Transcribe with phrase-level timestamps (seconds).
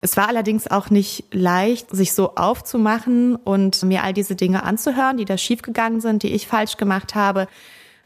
[0.00, 5.16] Es war allerdings auch nicht leicht, sich so aufzumachen und mir all diese Dinge anzuhören,
[5.16, 7.48] die da schiefgegangen sind, die ich falsch gemacht habe.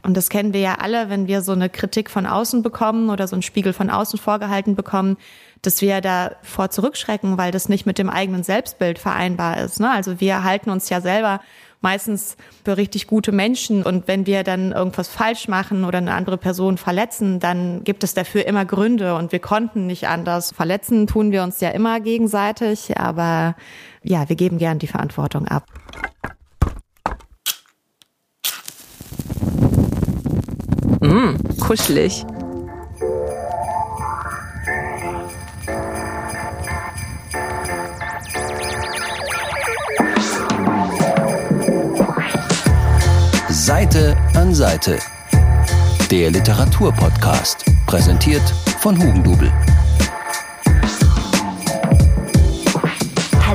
[0.02, 3.28] Und das kennen wir ja alle, wenn wir so eine Kritik von außen bekommen oder
[3.28, 5.16] so einen Spiegel von außen vorgehalten bekommen,
[5.60, 9.78] dass wir davor zurückschrecken, weil das nicht mit dem eigenen Selbstbild vereinbar ist.
[9.78, 9.90] Ne?
[9.90, 11.40] Also wir halten uns ja selber
[11.82, 13.82] meistens für richtig gute Menschen.
[13.82, 18.14] Und wenn wir dann irgendwas falsch machen oder eine andere Person verletzen, dann gibt es
[18.14, 20.52] dafür immer Gründe und wir konnten nicht anders.
[20.52, 23.56] Verletzen tun wir uns ja immer gegenseitig, aber
[24.02, 25.66] ja, wir geben gern die Verantwortung ab.
[31.00, 32.24] Mmh, kuschelig.
[43.64, 44.98] Seite an Seite.
[46.10, 48.42] Der Literaturpodcast, präsentiert
[48.80, 49.52] von Hugendubel.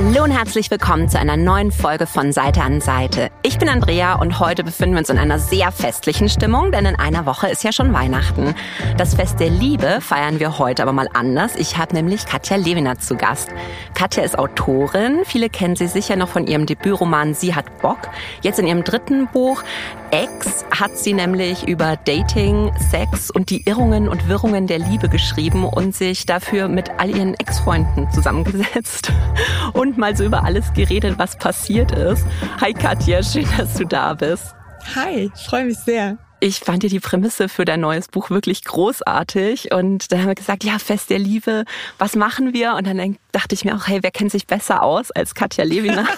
[0.00, 3.32] Hallo und herzlich willkommen zu einer neuen Folge von Seite an Seite.
[3.42, 6.94] Ich bin Andrea und heute befinden wir uns in einer sehr festlichen Stimmung, denn in
[6.94, 8.54] einer Woche ist ja schon Weihnachten.
[8.96, 11.56] Das Fest der Liebe feiern wir heute aber mal anders.
[11.56, 13.48] Ich habe nämlich Katja Lewiner zu Gast.
[13.94, 15.22] Katja ist Autorin.
[15.24, 17.98] Viele kennen sie sicher noch von ihrem Debütroman Sie hat Bock.
[18.40, 19.64] Jetzt in ihrem dritten Buch
[20.10, 25.64] Ex hat sie nämlich über Dating, Sex und die Irrungen und Wirrungen der Liebe geschrieben
[25.64, 29.12] und sich dafür mit all ihren Ex-Freunden zusammengesetzt
[29.74, 32.26] und mal so über alles geredet, was passiert ist.
[32.60, 34.54] Hi Katja, schön, dass du da bist.
[34.94, 36.18] Hi, ich freue mich sehr.
[36.40, 40.34] Ich fand dir die Prämisse für dein neues Buch wirklich großartig und dann haben wir
[40.36, 41.64] gesagt, ja, Fest der Liebe,
[41.98, 42.74] was machen wir?
[42.74, 46.06] Und dann dachte ich mir auch, hey, wer kennt sich besser aus als Katja Lewiner?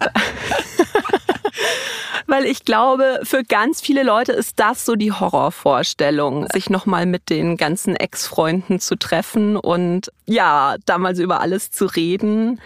[2.28, 7.30] weil ich glaube, für ganz viele Leute ist das so die Horrorvorstellung, sich nochmal mit
[7.30, 12.60] den ganzen Ex-Freunden zu treffen und ja, damals über alles zu reden.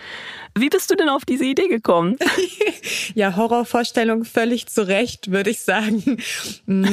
[0.54, 2.18] Wie bist du denn auf diese Idee gekommen?
[3.14, 6.18] ja, Horrorvorstellung völlig zu Recht, würde ich sagen.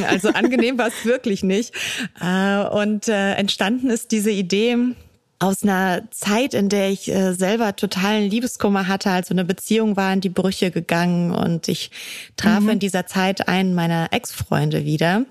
[0.07, 1.73] Also angenehm war es wirklich nicht.
[2.21, 4.77] Äh, und äh, entstanden ist diese Idee
[5.41, 10.11] aus einer Zeit, in der ich äh, selber totalen Liebeskummer hatte, also eine Beziehung war
[10.11, 11.91] in die Brüche gegangen und ich
[12.35, 12.71] traf mhm.
[12.71, 15.23] in dieser Zeit einen meiner Ex-Freunde wieder.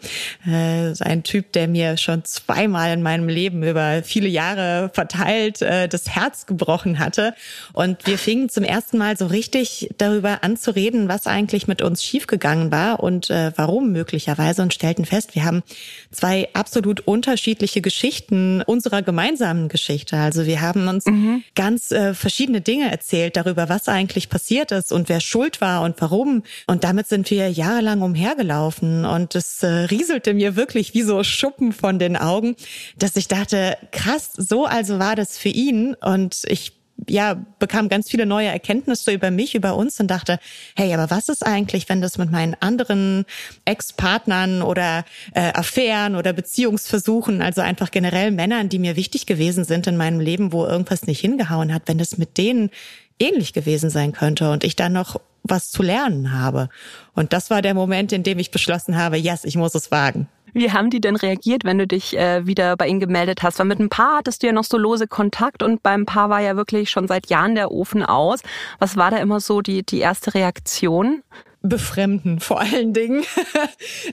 [0.47, 5.89] Äh, ein Typ, der mir schon zweimal in meinem Leben über viele Jahre verteilt äh,
[5.89, 7.35] das Herz gebrochen hatte.
[7.75, 11.83] Und wir fingen zum ersten Mal so richtig darüber an zu reden, was eigentlich mit
[11.83, 15.63] uns schiefgegangen war und äh, warum möglicherweise und stellten fest, wir haben
[16.11, 20.17] zwei absolut unterschiedliche Geschichten unserer gemeinsamen Geschichte Geschichte.
[20.17, 21.43] Also wir haben uns mhm.
[21.55, 26.01] ganz äh, verschiedene Dinge erzählt darüber, was eigentlich passiert ist und wer schuld war und
[26.01, 26.43] warum.
[26.67, 31.73] Und damit sind wir jahrelang umhergelaufen und es äh, rieselte mir wirklich wie so Schuppen
[31.73, 32.57] von den Augen,
[32.99, 36.78] dass ich dachte, krass, so also war das für ihn und ich
[37.09, 40.39] ja, bekam ganz viele neue Erkenntnisse über mich, über uns und dachte,
[40.77, 43.25] hey, aber was ist eigentlich, wenn das mit meinen anderen
[43.65, 45.05] Ex-Partnern oder
[45.35, 50.21] äh, Affären oder Beziehungsversuchen, also einfach generell Männern, die mir wichtig gewesen sind in meinem
[50.21, 52.71] Leben, wo irgendwas nicht hingehauen hat, wenn das mit denen
[53.19, 56.69] ähnlich gewesen sein könnte und ich dann noch was zu lernen habe.
[57.15, 60.29] Und das war der Moment, in dem ich beschlossen habe, yes, ich muss es wagen.
[60.53, 63.59] Wie haben die denn reagiert, wenn du dich äh, wieder bei ihnen gemeldet hast?
[63.59, 66.41] Weil mit ein paar hattest du ja noch so lose Kontakt und beim Paar war
[66.41, 68.41] ja wirklich schon seit Jahren der Ofen aus.
[68.79, 71.23] Was war da immer so die, die erste Reaktion?
[71.63, 73.25] befremden vor allen Dingen.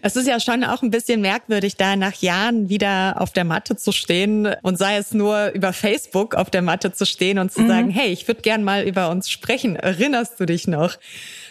[0.02, 3.76] es ist ja schon auch ein bisschen merkwürdig, da nach Jahren wieder auf der Matte
[3.76, 7.62] zu stehen und sei es nur über Facebook auf der Matte zu stehen und zu
[7.62, 7.68] mhm.
[7.68, 9.76] sagen, hey, ich würde gern mal über uns sprechen.
[9.76, 10.98] Erinnerst du dich noch?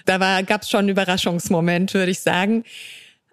[0.05, 2.65] Da gab es schon einen Überraschungsmoment, würde ich sagen.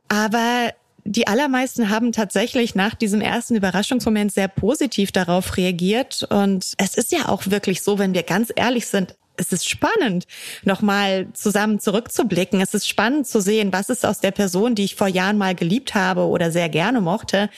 [0.07, 0.71] Aber
[1.03, 6.25] die allermeisten haben tatsächlich nach diesem ersten Überraschungsmoment sehr positiv darauf reagiert.
[6.29, 10.25] Und es ist ja auch wirklich so, wenn wir ganz ehrlich sind, es ist spannend,
[10.63, 12.61] nochmal zusammen zurückzublicken.
[12.61, 15.55] Es ist spannend zu sehen, was ist aus der Person, die ich vor Jahren mal
[15.55, 17.49] geliebt habe oder sehr gerne mochte,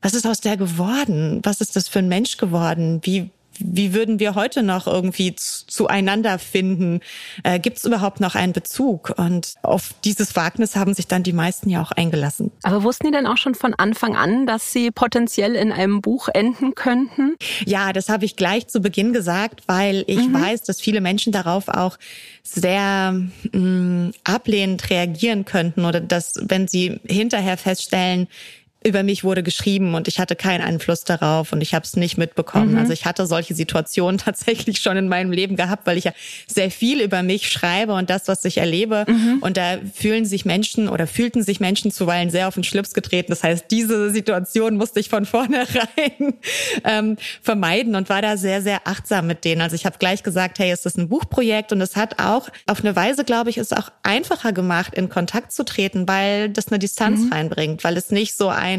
[0.00, 1.40] was ist aus der geworden?
[1.42, 3.00] Was ist das für ein Mensch geworden?
[3.02, 7.00] Wie, wie würden wir heute noch irgendwie zueinander finden?
[7.42, 9.14] Äh, Gibt es überhaupt noch einen Bezug?
[9.16, 12.50] Und auf dieses Wagnis haben sich dann die meisten ja auch eingelassen.
[12.62, 16.28] Aber wussten die denn auch schon von Anfang an, dass sie potenziell in einem Buch
[16.28, 17.36] enden könnten?
[17.64, 20.34] Ja, das habe ich gleich zu Beginn gesagt, weil ich mhm.
[20.34, 21.98] weiß, dass viele Menschen darauf auch
[22.42, 23.12] sehr
[23.52, 28.28] mh, mm, ablehnend reagieren könnten oder dass, wenn sie hinterher feststellen,
[28.86, 32.18] über mich wurde geschrieben und ich hatte keinen Einfluss darauf und ich habe es nicht
[32.18, 32.72] mitbekommen.
[32.72, 32.78] Mhm.
[32.78, 36.12] Also ich hatte solche Situationen tatsächlich schon in meinem Leben gehabt, weil ich ja
[36.46, 39.06] sehr viel über mich schreibe und das, was ich erlebe.
[39.08, 39.38] Mhm.
[39.40, 43.32] Und da fühlen sich Menschen oder fühlten sich Menschen zuweilen sehr auf den Schlips getreten.
[43.32, 46.34] Das heißt, diese Situation musste ich von vornherein
[46.84, 49.62] ähm, vermeiden und war da sehr, sehr achtsam mit denen.
[49.62, 52.80] Also ich habe gleich gesagt, hey, es ist ein Buchprojekt und es hat auch auf
[52.80, 56.78] eine Weise, glaube ich, es auch einfacher gemacht, in Kontakt zu treten, weil das eine
[56.78, 57.32] Distanz mhm.
[57.32, 58.73] reinbringt, weil es nicht so ein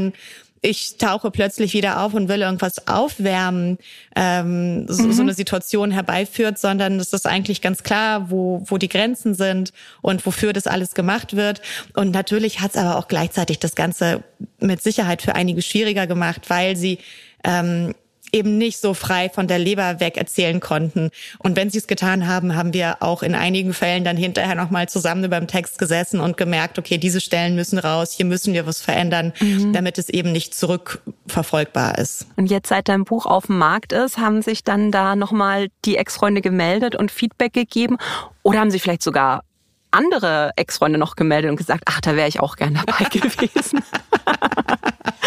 [0.65, 3.77] ich tauche plötzlich wieder auf und will irgendwas aufwärmen,
[4.15, 5.13] ähm, so, mhm.
[5.13, 9.73] so eine Situation herbeiführt, sondern es ist eigentlich ganz klar, wo, wo die Grenzen sind
[10.01, 11.61] und wofür das alles gemacht wird.
[11.93, 14.23] Und natürlich hat es aber auch gleichzeitig das Ganze
[14.59, 16.97] mit Sicherheit für einige schwieriger gemacht, weil sie
[17.43, 17.93] ähm,
[18.31, 21.09] eben nicht so frei von der Leber weg erzählen konnten.
[21.39, 24.89] Und wenn sie es getan haben, haben wir auch in einigen Fällen dann hinterher nochmal
[24.89, 28.65] zusammen über dem Text gesessen und gemerkt, okay, diese Stellen müssen raus, hier müssen wir
[28.65, 29.73] was verändern, mhm.
[29.73, 32.27] damit es eben nicht zurückverfolgbar ist.
[32.35, 35.97] Und jetzt, seit dein Buch auf dem Markt ist, haben sich dann da nochmal die
[35.97, 37.97] Ex-Freunde gemeldet und Feedback gegeben?
[38.43, 39.43] Oder haben sie vielleicht sogar
[39.91, 43.83] andere Ex-Freunde noch gemeldet und gesagt, ach, da wäre ich auch gern dabei gewesen.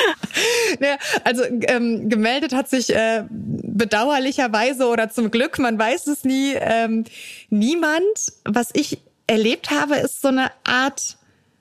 [0.80, 6.54] ja, also ähm, gemeldet hat sich äh, bedauerlicherweise oder zum Glück, man weiß es nie,
[6.54, 7.04] ähm,
[7.50, 8.02] niemand.
[8.44, 11.18] Was ich erlebt habe, ist so eine Art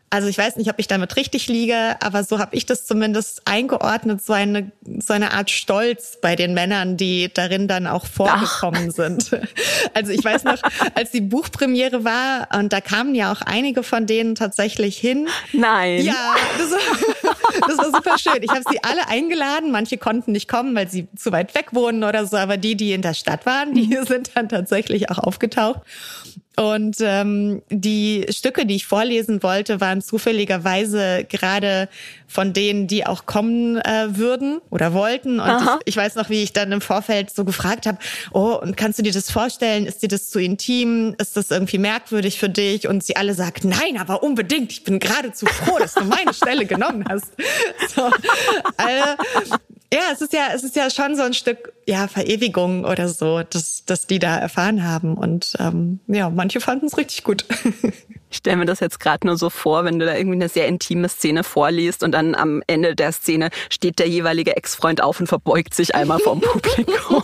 [0.09, 3.41] also ich weiß nicht, ob ich damit richtig liege, aber so habe ich das zumindest
[3.45, 8.89] eingeordnet, so eine, so eine Art Stolz bei den Männern, die darin dann auch vorgekommen
[8.91, 8.95] Ach.
[8.95, 9.31] sind.
[9.93, 10.61] Also ich weiß noch,
[10.93, 15.27] als die Buchpremiere war, und da kamen ja auch einige von denen tatsächlich hin.
[15.53, 16.03] Nein.
[16.03, 17.33] Ja, das war,
[17.67, 18.43] das war super schön.
[18.43, 19.71] Ich habe sie alle eingeladen.
[19.71, 22.93] Manche konnten nicht kommen, weil sie zu weit weg wohnen oder so, aber die, die
[22.93, 25.81] in der Stadt waren, die sind dann tatsächlich auch aufgetaucht.
[26.59, 31.87] Und ähm, die Stücke, die ich vorlesen wollte, waren zufälligerweise gerade
[32.27, 35.39] von denen, die auch kommen äh, würden oder wollten.
[35.39, 37.99] Und ich, ich, weiß noch, wie ich dann im Vorfeld so gefragt habe,
[38.33, 39.85] oh, und kannst du dir das vorstellen?
[39.85, 41.13] Ist dir das zu intim?
[41.19, 42.87] Ist das irgendwie merkwürdig für dich?
[42.87, 44.71] Und sie alle sagt, nein, aber unbedingt.
[44.71, 47.27] Ich bin geradezu froh, dass du meine Stelle genommen hast.
[47.95, 48.11] So,
[48.77, 49.55] also,
[49.93, 53.43] ja, es ist ja, es ist ja schon so ein Stück, ja, Verewigung oder so,
[53.43, 55.15] dass, dass die da erfahren haben.
[55.15, 57.45] Und ähm, ja, manche fanden es richtig gut.
[58.29, 60.67] Ich stelle mir das jetzt gerade nur so vor, wenn du da irgendwie eine sehr
[60.67, 65.27] intime Szene vorliest und dann am Ende der Szene steht der jeweilige Ex-Freund auf und
[65.27, 67.23] verbeugt sich einmal vom Publikum.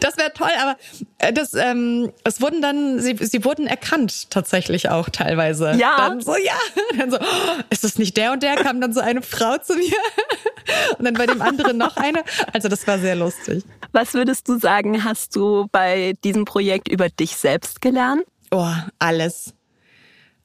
[0.00, 0.76] Das wäre toll, aber
[1.18, 5.72] äh, das, ähm, es wurden dann, sie, sie wurden erkannt tatsächlich auch teilweise.
[5.72, 5.96] Ja.
[5.96, 6.54] Dann so, ja.
[6.98, 8.56] Dann so, oh, ist das nicht der und der?
[8.56, 9.96] Kam dann so eine Frau zu mir
[10.98, 12.22] und dann bei dem anderen noch eine.
[12.52, 13.64] Also das war sehr lustig.
[13.92, 18.22] Was würdest du sagen, hast du bei diesem Projekt über dich selbst gelernt?
[18.52, 19.54] Oh, alles.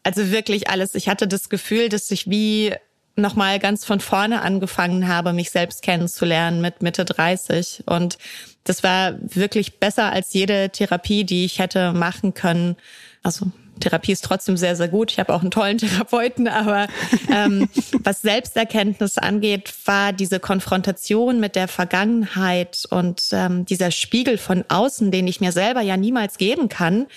[0.01, 0.95] Also wirklich alles.
[0.95, 2.73] Ich hatte das Gefühl, dass ich wie
[3.17, 7.83] nochmal ganz von vorne angefangen habe, mich selbst kennenzulernen mit Mitte 30.
[7.85, 8.17] Und
[8.63, 12.77] das war wirklich besser als jede Therapie, die ich hätte machen können.
[13.23, 15.11] Also Therapie ist trotzdem sehr, sehr gut.
[15.11, 16.87] Ich habe auch einen tollen Therapeuten, aber
[17.31, 17.69] ähm,
[18.03, 25.11] was Selbsterkenntnis angeht, war diese Konfrontation mit der Vergangenheit und ähm, dieser Spiegel von außen,
[25.11, 27.07] den ich mir selber ja niemals geben kann,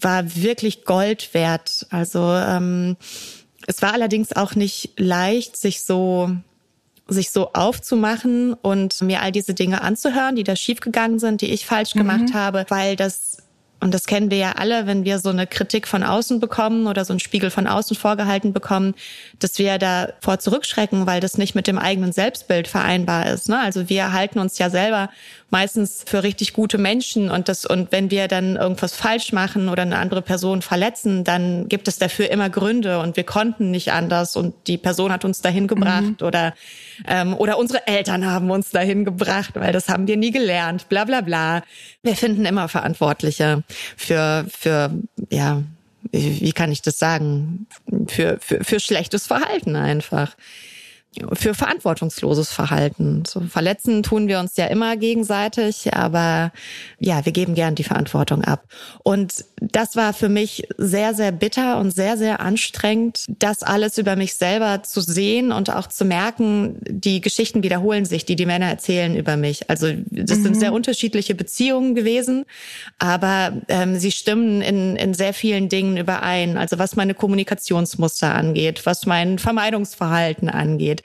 [0.00, 1.86] war wirklich Gold wert.
[1.90, 2.96] Also ähm,
[3.66, 6.30] es war allerdings auch nicht leicht, sich so
[7.08, 11.64] sich so aufzumachen und mir all diese Dinge anzuhören, die da schiefgegangen sind, die ich
[11.64, 12.00] falsch mhm.
[12.00, 13.45] gemacht habe, weil das
[13.80, 17.04] und das kennen wir ja alle, wenn wir so eine Kritik von außen bekommen oder
[17.04, 18.94] so einen Spiegel von außen vorgehalten bekommen,
[19.38, 23.48] dass wir davor zurückschrecken, weil das nicht mit dem eigenen Selbstbild vereinbar ist.
[23.48, 23.60] Ne?
[23.60, 25.10] Also wir halten uns ja selber
[25.50, 27.30] meistens für richtig gute Menschen.
[27.30, 31.68] Und das und wenn wir dann irgendwas falsch machen oder eine andere Person verletzen, dann
[31.68, 32.98] gibt es dafür immer Gründe.
[32.98, 34.36] Und wir konnten nicht anders.
[34.36, 36.26] Und die Person hat uns dahin gebracht mhm.
[36.26, 36.54] oder
[37.06, 41.04] ähm, oder unsere Eltern haben uns dahin gebracht, weil das haben wir nie gelernt, bla
[41.04, 41.62] bla bla.
[42.02, 43.62] Wir finden immer Verantwortliche
[43.96, 44.90] für für
[45.30, 45.62] ja
[46.12, 47.66] wie kann ich das sagen?
[48.08, 50.36] Für für, für schlechtes Verhalten einfach
[51.32, 53.24] für verantwortungsloses Verhalten.
[53.26, 56.52] So verletzen tun wir uns ja immer gegenseitig, aber
[56.98, 58.64] ja, wir geben gern die Verantwortung ab.
[59.02, 64.16] Und das war für mich sehr, sehr bitter und sehr, sehr anstrengend, das alles über
[64.16, 68.66] mich selber zu sehen und auch zu merken, die Geschichten wiederholen sich, die die Männer
[68.66, 69.70] erzählen über mich.
[69.70, 70.42] Also das mhm.
[70.42, 72.44] sind sehr unterschiedliche Beziehungen gewesen,
[72.98, 76.58] aber ähm, sie stimmen in, in sehr vielen Dingen überein.
[76.58, 81.02] Also was meine Kommunikationsmuster angeht, was mein Vermeidungsverhalten angeht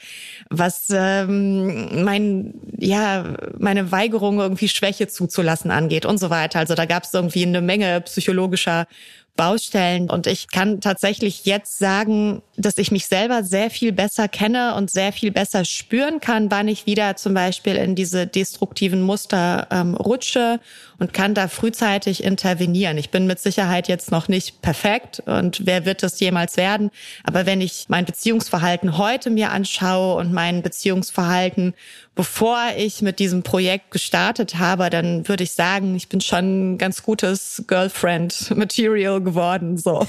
[0.50, 6.60] was ähm, mein, ja, meine Weigerung, irgendwie Schwäche zuzulassen angeht und so weiter.
[6.60, 8.88] Also da gab es irgendwie eine Menge psychologischer
[9.36, 10.10] Baustellen.
[10.10, 14.92] Und ich kann tatsächlich jetzt sagen, dass ich mich selber sehr viel besser kenne und
[14.92, 19.96] sehr viel besser spüren kann, wann ich wieder zum Beispiel in diese destruktiven Muster ähm,
[19.96, 20.60] rutsche
[21.00, 22.98] und kann da frühzeitig intervenieren.
[22.98, 26.92] Ich bin mit Sicherheit jetzt noch nicht perfekt und wer wird es jemals werden?
[27.24, 31.74] Aber wenn ich mein Beziehungsverhalten heute mir anschaue und mein Beziehungsverhalten
[32.16, 36.78] bevor ich mit diesem Projekt gestartet habe, dann würde ich sagen, ich bin schon ein
[36.78, 39.78] ganz gutes Girlfriend-Material geworden.
[39.78, 40.06] So.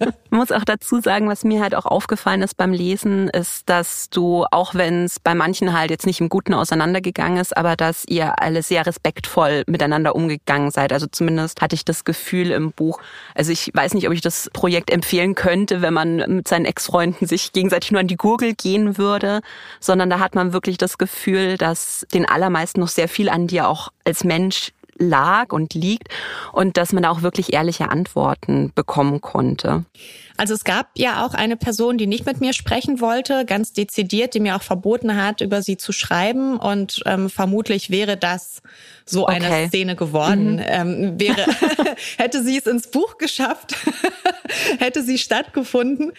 [0.00, 4.10] Man muss auch dazu sagen, was mir halt auch aufgefallen ist beim Lesen, ist, dass
[4.10, 8.04] du, auch wenn es bei manchen halt jetzt nicht im Guten auseinandergegangen ist, aber dass
[8.06, 10.92] ihr alle sehr respektvoll miteinander umgegangen seid.
[10.92, 13.00] Also zumindest hatte ich das Gefühl im Buch.
[13.34, 17.26] Also ich weiß nicht, ob ich das Projekt empfehlen könnte, wenn man mit seinen Ex-Freunden
[17.26, 19.40] sich gegenseitig nur an die Gurgel gehen würde,
[19.80, 23.46] sondern da hat man wirklich das Gefühl, Gefühl, dass den allermeisten noch sehr viel an
[23.46, 26.08] dir auch als Mensch lag und liegt
[26.52, 29.84] und dass man da auch wirklich ehrliche Antworten bekommen konnte.
[30.36, 34.34] Also es gab ja auch eine Person, die nicht mit mir sprechen wollte, ganz dezidiert,
[34.34, 36.58] die mir auch verboten hat, über sie zu schreiben.
[36.58, 38.60] Und ähm, vermutlich wäre das
[39.06, 39.68] so eine okay.
[39.68, 40.56] Szene geworden.
[40.56, 40.62] Mhm.
[40.66, 41.46] Ähm, wäre,
[42.18, 43.76] hätte sie es ins Buch geschafft,
[44.78, 46.12] hätte sie stattgefunden,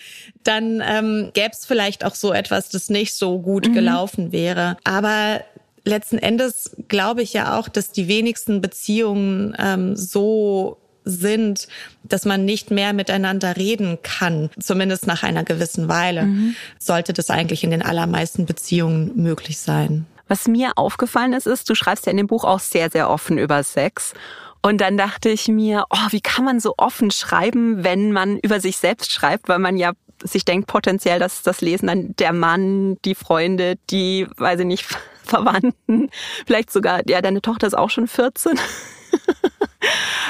[0.43, 3.74] dann ähm, gäbe es vielleicht auch so etwas, das nicht so gut mhm.
[3.74, 4.77] gelaufen wäre.
[4.84, 5.41] Aber
[5.88, 11.67] letzten Endes glaube ich ja auch, dass die wenigsten Beziehungen ähm, so sind,
[12.03, 16.56] dass man nicht mehr miteinander reden kann, zumindest nach einer gewissen Weile, mhm.
[16.79, 20.06] sollte das eigentlich in den allermeisten Beziehungen möglich sein.
[20.27, 23.38] Was mir aufgefallen ist, ist, du schreibst ja in dem Buch auch sehr, sehr offen
[23.38, 24.13] über Sex.
[24.62, 28.60] Und dann dachte ich mir, oh, wie kann man so offen schreiben, wenn man über
[28.60, 32.98] sich selbst schreibt, weil man ja sich denkt potenziell, dass das Lesen dann der Mann,
[33.06, 34.86] die Freunde, die, weiß ich nicht,
[35.27, 36.10] Verwandten,
[36.46, 38.60] vielleicht sogar, ja, deine Tochter ist auch schon 14.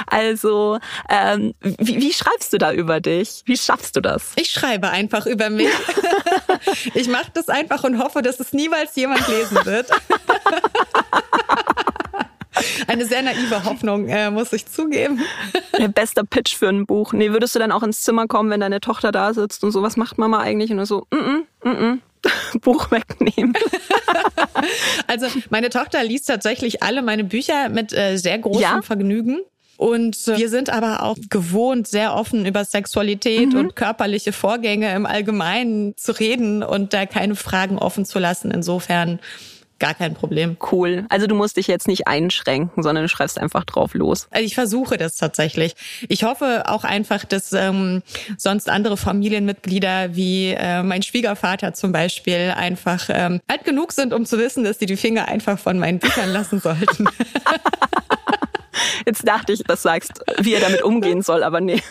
[0.06, 0.78] Also,
[1.10, 3.42] ähm, wie, wie schreibst du da über dich?
[3.46, 4.32] Wie schaffst du das?
[4.36, 5.72] Ich schreibe einfach über mich.
[6.94, 9.90] ich mache das einfach und hoffe, dass es niemals jemand lesen wird.
[12.88, 15.22] Eine sehr naive Hoffnung, äh, muss ich zugeben.
[15.78, 17.14] Der beste Pitch für ein Buch.
[17.14, 19.82] Nee, würdest du dann auch ins Zimmer kommen, wenn deine Tochter da sitzt und so,
[19.82, 20.72] was macht Mama eigentlich?
[20.72, 22.00] Und so, mm -mm, mm -mm.
[22.62, 23.54] Buch wegnehmen.
[25.08, 28.82] also meine Tochter liest tatsächlich alle meine Bücher mit äh, sehr großem ja?
[28.82, 29.40] Vergnügen.
[29.78, 33.60] Und äh, wir sind aber auch gewohnt, sehr offen über Sexualität mhm.
[33.60, 38.50] und körperliche Vorgänge im Allgemeinen zu reden und da keine Fragen offen zu lassen.
[38.50, 39.20] Insofern
[39.80, 40.58] Gar kein Problem.
[40.72, 41.06] Cool.
[41.10, 44.28] Also du musst dich jetzt nicht einschränken, sondern du schreibst einfach drauf los.
[44.32, 45.76] Also ich versuche das tatsächlich.
[46.10, 48.02] Ich hoffe auch einfach, dass ähm,
[48.38, 54.26] sonst andere Familienmitglieder wie äh, mein Schwiegervater zum Beispiel einfach ähm, alt genug sind, um
[54.26, 57.08] zu wissen, dass sie die Finger einfach von meinen Büchern lassen sollten.
[59.06, 61.82] Jetzt dachte ich, das sagst, wie er damit umgehen soll, aber nee,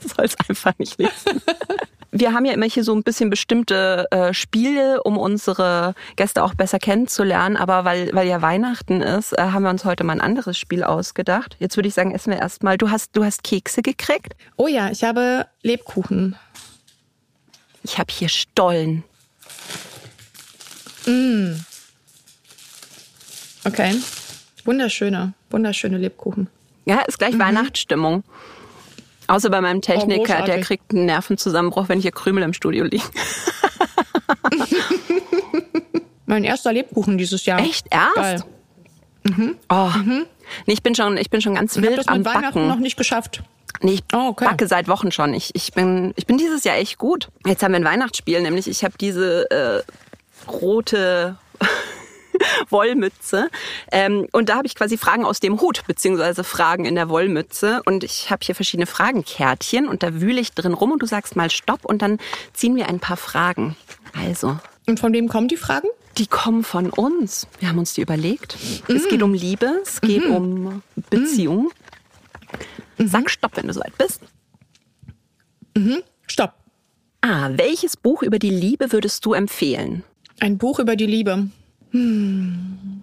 [0.16, 1.42] soll es einfach nicht lesen
[2.12, 6.54] wir haben ja immer hier so ein bisschen bestimmte äh, Spiele, um unsere Gäste auch
[6.54, 7.56] besser kennenzulernen.
[7.56, 10.84] Aber weil, weil ja Weihnachten ist, äh, haben wir uns heute mal ein anderes Spiel
[10.84, 11.56] ausgedacht.
[11.58, 12.76] Jetzt würde ich sagen, essen wir erstmal.
[12.76, 14.36] Du hast, du hast Kekse gekriegt?
[14.56, 16.36] Oh ja, ich habe Lebkuchen.
[17.82, 19.04] Ich habe hier Stollen.
[21.06, 21.54] Mm.
[23.64, 23.96] Okay.
[24.64, 26.48] Wunderschöne, wunderschöne Lebkuchen.
[26.84, 27.40] Ja, ist gleich mhm.
[27.40, 28.22] Weihnachtsstimmung.
[29.28, 33.04] Außer bei meinem Techniker, oh, der kriegt einen Nervenzusammenbruch, wenn hier Krümel im Studio liegen.
[36.26, 37.60] mein erster Lebkuchen dieses Jahr.
[37.60, 37.86] Echt?
[37.90, 38.44] Erst?
[39.24, 39.56] Mhm.
[39.68, 39.90] Oh.
[39.96, 40.26] Mhm.
[40.66, 42.68] Nee, ich bin schon, ich bin schon ganz wild ich das am Weihnachten Backen.
[42.68, 43.42] noch nicht geschafft.
[43.80, 44.44] Nee, ich oh, okay.
[44.44, 45.34] backe seit Wochen schon.
[45.34, 47.28] Ich, ich, bin, ich bin dieses Jahr echt gut.
[47.46, 49.82] Jetzt haben wir ein Weihnachtsspiel, nämlich ich habe diese äh,
[50.50, 51.36] rote
[52.68, 53.48] Wollmütze.
[53.90, 57.82] Ähm, und da habe ich quasi Fragen aus dem Hut, beziehungsweise Fragen in der Wollmütze.
[57.84, 61.36] Und ich habe hier verschiedene Fragenkärtchen und da wühle ich drin rum und du sagst
[61.36, 62.18] mal Stopp und dann
[62.52, 63.76] ziehen wir ein paar Fragen.
[64.12, 64.58] Also.
[64.86, 65.88] Und von wem kommen die Fragen?
[66.18, 67.46] Die kommen von uns.
[67.58, 68.56] Wir haben uns die überlegt.
[68.88, 68.96] Mhm.
[68.96, 70.34] Es geht um Liebe, es geht mhm.
[70.34, 71.70] um Beziehung.
[72.98, 73.08] Mhm.
[73.08, 74.20] Sag Stopp, wenn du soweit bist.
[75.76, 76.02] Mhm.
[76.26, 76.54] Stopp.
[77.22, 80.02] Ah, welches Buch über die Liebe würdest du empfehlen?
[80.40, 81.48] Ein Buch über die Liebe.
[81.92, 83.02] Hm.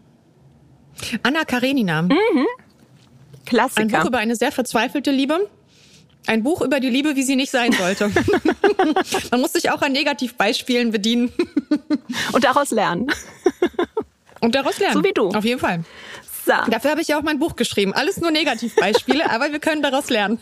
[1.24, 2.02] Anna Karenina.
[2.02, 2.46] Mhm.
[3.46, 3.82] Klassiker.
[3.82, 5.50] Ein Buch über eine sehr verzweifelte Liebe.
[6.28, 8.12] Ein Buch über die Liebe, wie sie nicht sein sollte.
[9.32, 11.32] Man muss sich auch an Negativbeispielen bedienen.
[12.34, 13.08] Und daraus lernen.
[14.40, 14.96] Und daraus lernen.
[14.96, 15.30] So wie du.
[15.30, 15.84] Auf jeden Fall.
[16.46, 16.54] So.
[16.70, 17.94] Dafür habe ich ja auch mein Buch geschrieben.
[17.94, 20.40] Alles nur Negativbeispiele, aber wir können daraus lernen.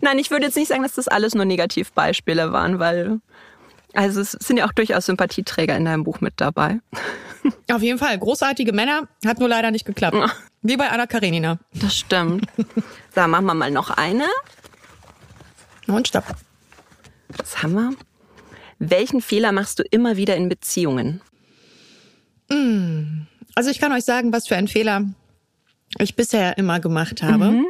[0.00, 3.20] Nein, ich würde jetzt nicht sagen, dass das alles nur Negativbeispiele waren, weil
[3.94, 6.80] also es sind ja auch durchaus Sympathieträger in deinem Buch mit dabei.
[7.70, 8.18] Auf jeden Fall.
[8.18, 9.08] Großartige Männer.
[9.24, 10.16] Hat nur leider nicht geklappt.
[10.62, 11.58] Wie bei Anna Karenina.
[11.74, 12.46] Das stimmt.
[13.14, 14.26] so, machen wir mal noch eine.
[15.86, 16.24] Und stopp.
[17.36, 17.92] Das haben wir.
[18.78, 21.20] Welchen Fehler machst du immer wieder in Beziehungen?
[23.54, 25.04] Also ich kann euch sagen, was für einen Fehler
[25.98, 27.46] ich bisher immer gemacht habe.
[27.46, 27.66] Mhm.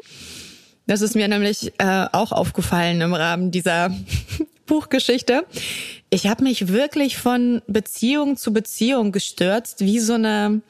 [0.87, 3.91] Das ist mir nämlich äh, auch aufgefallen im Rahmen dieser
[4.69, 5.45] Buchgeschichte.
[6.11, 10.63] Ich habe mich wirklich von Beziehung zu Beziehung gestürzt, wie so eine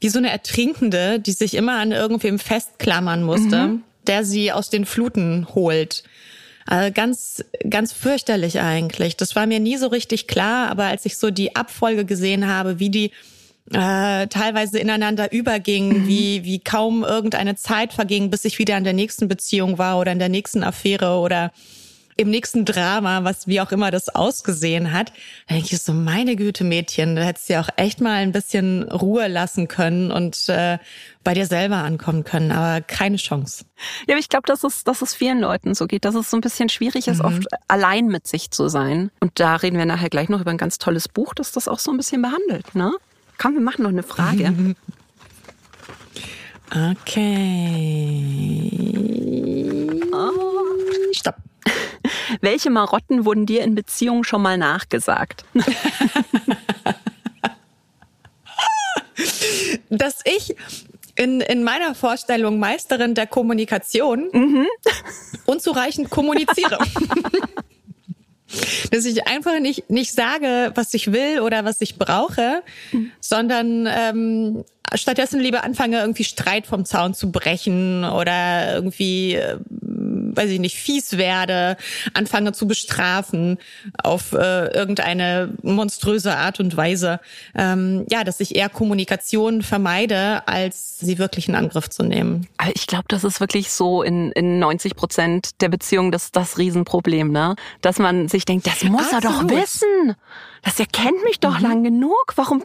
[0.00, 3.82] wie so eine Ertrinkende, die sich immer an irgendwem festklammern musste, mhm.
[4.06, 6.02] der sie aus den Fluten holt.
[6.66, 9.16] Also ganz, ganz fürchterlich eigentlich.
[9.16, 12.78] Das war mir nie so richtig klar, aber als ich so die Abfolge gesehen habe,
[12.78, 13.10] wie die
[13.72, 16.08] äh, teilweise ineinander übergingen, mhm.
[16.08, 20.12] wie, wie kaum irgendeine Zeit verging, bis ich wieder in der nächsten Beziehung war oder
[20.12, 21.52] in der nächsten Affäre oder
[22.20, 25.10] im nächsten Drama, was wie auch immer das ausgesehen hat,
[25.48, 28.32] da denke ich so, meine Güte, Mädchen, da hättest du ja auch echt mal ein
[28.32, 30.76] bisschen Ruhe lassen können und äh,
[31.24, 33.64] bei dir selber ankommen können, aber keine Chance.
[34.06, 36.36] Ja, aber ich glaube, dass es, dass es vielen Leuten so geht, dass es so
[36.36, 37.24] ein bisschen schwierig ist, mhm.
[37.24, 39.10] oft allein mit sich zu sein.
[39.20, 41.78] Und da reden wir nachher gleich noch über ein ganz tolles Buch, das das auch
[41.78, 42.92] so ein bisschen behandelt, ne?
[43.38, 44.74] Komm, wir machen noch eine Frage.
[46.72, 47.50] Okay.
[50.12, 51.12] Oh.
[51.12, 51.34] Stopp.
[52.40, 55.44] Welche Marotten wurden dir in Beziehungen schon mal nachgesagt?
[59.90, 60.56] Dass ich
[61.16, 64.66] in, in meiner Vorstellung Meisterin der Kommunikation mhm.
[65.44, 66.78] unzureichend kommuniziere.
[68.90, 73.12] Dass ich einfach nicht, nicht sage, was ich will oder was ich brauche, mhm.
[73.20, 74.64] sondern ähm,
[74.94, 79.58] stattdessen lieber anfange, irgendwie Streit vom Zaun zu brechen oder irgendwie äh,
[80.36, 81.76] weiß ich nicht, fies werde,
[82.14, 83.58] anfange zu bestrafen
[84.02, 87.20] auf äh, irgendeine monströse Art und Weise.
[87.54, 92.46] Ähm, ja, dass ich eher Kommunikation vermeide, als sie wirklich in Angriff zu nehmen.
[92.74, 97.30] ich glaube, das ist wirklich so in, in 90 Prozent der Beziehungen das, das Riesenproblem,
[97.30, 97.56] ne?
[97.80, 99.24] Dass man sich denkt, das muss Absolut.
[99.24, 100.16] er doch wissen.
[100.62, 101.64] Das erkennt mich doch mhm.
[101.64, 102.32] lang genug.
[102.36, 102.62] Warum?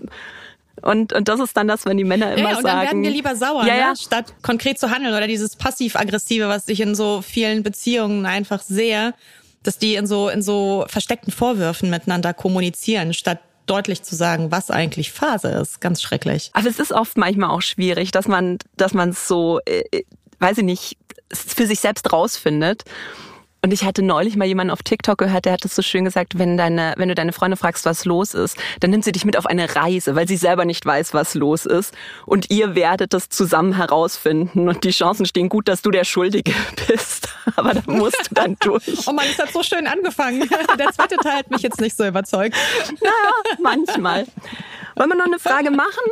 [0.85, 2.77] Und, und das ist dann das, wenn die Männer immer ja, und sagen.
[2.77, 3.89] Dann werden wir lieber sauer, ja, ja.
[3.89, 3.95] Ne?
[3.95, 9.15] statt konkret zu handeln oder dieses passiv-aggressive, was ich in so vielen Beziehungen einfach sehe,
[9.63, 14.69] dass die in so, in so versteckten Vorwürfen miteinander kommunizieren, statt deutlich zu sagen, was
[14.69, 15.81] eigentlich Phase ist.
[15.81, 16.51] Ganz schrecklich.
[16.53, 20.03] Aber es ist oft manchmal auch schwierig, dass man, dass man es so, äh, äh
[20.39, 20.97] weiß ich nicht,
[21.33, 22.83] für sich selbst rausfindet.
[23.65, 26.37] Und ich hatte neulich mal jemanden auf TikTok gehört, der hat es so schön gesagt,
[26.37, 29.37] wenn deine, wenn du deine Freunde fragst, was los ist, dann nimmt sie dich mit
[29.37, 31.91] auf eine Reise, weil sie selber nicht weiß, was los ist.
[32.27, 34.69] Und ihr werdet das zusammen herausfinden.
[34.69, 36.53] Und die Chancen stehen gut, dass du der Schuldige
[36.87, 37.29] bist.
[37.55, 38.83] Aber da musst du dann durch.
[39.07, 40.47] oh Mann, es hat so schön angefangen.
[40.77, 42.55] Der zweite Teil hat mich jetzt nicht so überzeugt.
[43.01, 44.27] Naja, manchmal.
[44.95, 46.03] Wollen wir noch eine Frage machen?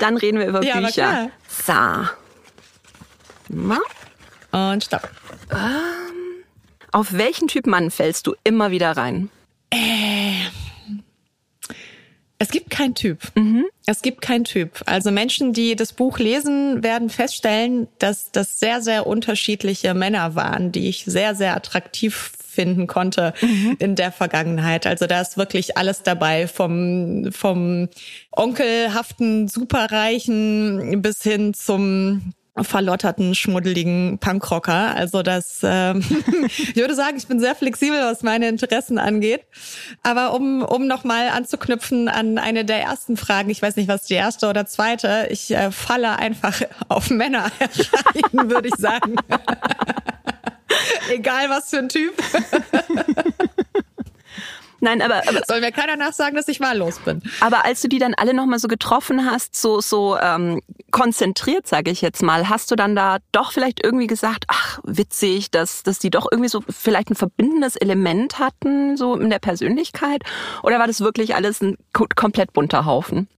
[0.00, 1.30] Dann reden wir über ja, Bücher.
[1.48, 1.72] So.
[4.52, 5.08] Und stopp.
[5.52, 6.27] Ähm.
[6.92, 9.30] Auf welchen Typ Mann fällst du immer wieder rein?
[9.70, 10.32] Äh,
[12.38, 13.20] es gibt keinen Typ.
[13.34, 13.66] Mhm.
[13.84, 14.82] Es gibt keinen Typ.
[14.86, 20.70] Also Menschen, die das Buch lesen, werden feststellen, dass das sehr, sehr unterschiedliche Männer waren,
[20.70, 23.76] die ich sehr, sehr attraktiv finden konnte mhm.
[23.78, 24.86] in der Vergangenheit.
[24.86, 27.88] Also da ist wirklich alles dabei, vom, vom
[28.32, 34.94] onkelhaften Superreichen bis hin zum verlotterten, schmuddeligen Punkrocker.
[34.94, 36.04] Also das, ähm,
[36.46, 39.42] ich würde sagen, ich bin sehr flexibel, was meine Interessen angeht.
[40.02, 44.14] Aber um, um nochmal anzuknüpfen an eine der ersten Fragen, ich weiß nicht, was die
[44.14, 49.16] erste oder zweite, ich äh, falle einfach auf Männer rein, würde ich sagen.
[51.10, 52.14] Egal was für ein Typ.
[54.80, 57.22] Nein, aber, aber soll mir keiner nachsagen, dass ich wahllos bin.
[57.40, 60.60] Aber als du die dann alle nochmal so getroffen hast, so so ähm,
[60.90, 65.50] konzentriert, sage ich jetzt mal, hast du dann da doch vielleicht irgendwie gesagt, ach witzig,
[65.50, 70.22] dass dass die doch irgendwie so vielleicht ein verbindendes Element hatten, so in der Persönlichkeit,
[70.62, 73.28] oder war das wirklich alles ein komplett bunter Haufen?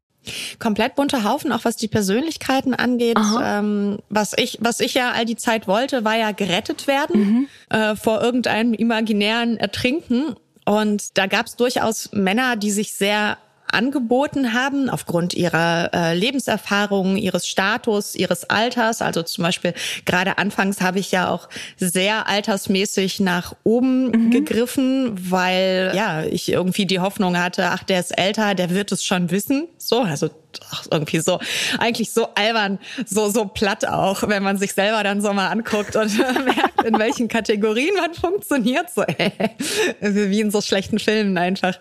[0.59, 3.19] Komplett bunter Haufen, auch was die Persönlichkeiten angeht.
[3.43, 7.77] Ähm, was ich, was ich ja all die Zeit wollte, war ja gerettet werden mhm.
[7.77, 10.37] äh, vor irgendeinem imaginären Ertrinken.
[10.65, 13.39] Und da gab es durchaus Männer, die sich sehr
[13.73, 19.03] angeboten haben, aufgrund ihrer äh, Lebenserfahrung, ihres Status, ihres Alters.
[19.03, 24.31] Also zum Beispiel gerade anfangs habe ich ja auch sehr altersmäßig nach oben mhm.
[24.31, 29.05] gegriffen, weil ja ich irgendwie die Hoffnung hatte, ach, der ist älter, der wird es
[29.05, 29.69] schon wissen.
[29.79, 30.31] So, also
[30.71, 31.39] ach, irgendwie so,
[31.79, 35.97] eigentlich so albern, so, so platt auch, wenn man sich selber dann so mal anguckt
[35.97, 39.31] und merkt, in welchen Kategorien man funktioniert, so, äh,
[40.01, 41.79] wie in so schlechten Filmen einfach.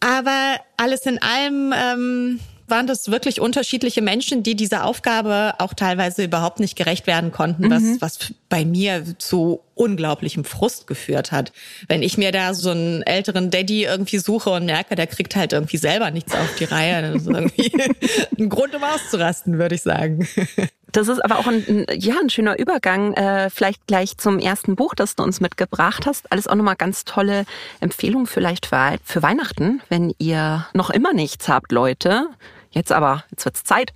[0.00, 6.24] Aber alles in allem, ähm, waren das wirklich unterschiedliche Menschen, die dieser Aufgabe auch teilweise
[6.24, 7.70] überhaupt nicht gerecht werden konnten, mhm.
[7.70, 11.52] was, was bei mir zu unglaublichem Frust geführt hat.
[11.88, 15.52] Wenn ich mir da so einen älteren Daddy irgendwie suche und merke, der kriegt halt
[15.52, 17.72] irgendwie selber nichts auf die Reihe, das ist irgendwie
[18.38, 20.26] ein Grund, um auszurasten, würde ich sagen.
[20.92, 24.94] Das ist aber auch ein, ja, ein schöner Übergang, äh, vielleicht gleich zum ersten Buch,
[24.94, 26.32] das du uns mitgebracht hast.
[26.32, 27.44] Alles auch nochmal ganz tolle
[27.80, 32.28] Empfehlungen vielleicht für, für Weihnachten, wenn ihr noch immer nichts habt, Leute.
[32.76, 33.94] Jetzt aber, jetzt wird's Zeit.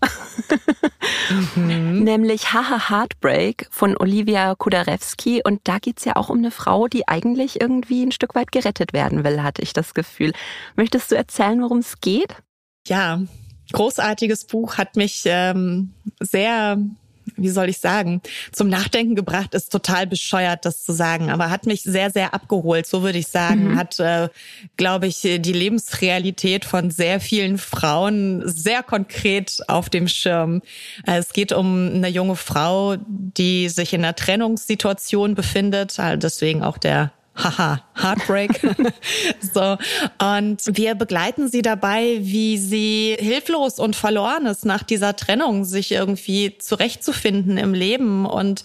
[1.55, 2.03] mhm.
[2.05, 5.43] Nämlich Haha Heartbreak von Olivia Kudarewski.
[5.45, 8.95] Und da geht's ja auch um eine Frau, die eigentlich irgendwie ein Stück weit gerettet
[8.95, 10.33] werden will, hatte ich das Gefühl.
[10.77, 12.37] Möchtest du erzählen, worum es geht?
[12.87, 13.21] Ja,
[13.71, 16.79] großartiges Buch, hat mich ähm, sehr
[17.37, 18.21] wie soll ich sagen,
[18.53, 22.87] zum Nachdenken gebracht, ist total bescheuert, das zu sagen, aber hat mich sehr, sehr abgeholt,
[22.87, 23.73] so würde ich sagen.
[23.73, 23.77] Mhm.
[23.77, 24.29] Hat, äh,
[24.77, 30.63] glaube ich, die Lebensrealität von sehr vielen Frauen sehr konkret auf dem Schirm.
[31.07, 36.63] Äh, es geht um eine junge Frau, die sich in einer Trennungssituation befindet, also deswegen
[36.63, 38.61] auch der haha, Heartbreak.
[39.55, 39.77] so.
[40.23, 45.93] Und wir begleiten sie dabei, wie sie hilflos und verloren ist nach dieser Trennung, sich
[45.93, 48.65] irgendwie zurechtzufinden im Leben und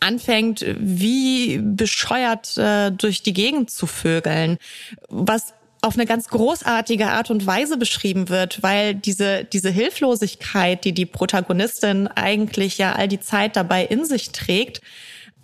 [0.00, 4.58] anfängt, wie bescheuert äh, durch die Gegend zu vögeln.
[5.08, 10.92] Was auf eine ganz großartige Art und Weise beschrieben wird, weil diese, diese Hilflosigkeit, die
[10.92, 14.80] die Protagonistin eigentlich ja all die Zeit dabei in sich trägt,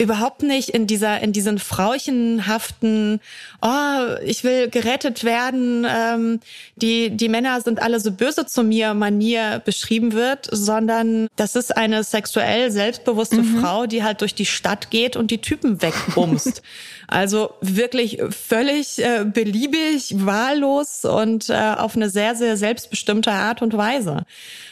[0.02, 3.20] überhaupt nicht in dieser in diesen frauchenhaften
[3.62, 6.40] oh ich will gerettet werden ähm,
[6.76, 11.76] die die Männer sind alle so böse zu mir Manier beschrieben wird sondern das ist
[11.76, 13.60] eine sexuell selbstbewusste mhm.
[13.60, 16.62] Frau die halt durch die Stadt geht und die Typen wegbumst.
[17.08, 23.76] Also wirklich völlig äh, beliebig wahllos und äh, auf eine sehr sehr selbstbestimmte Art und
[23.76, 24.24] Weise.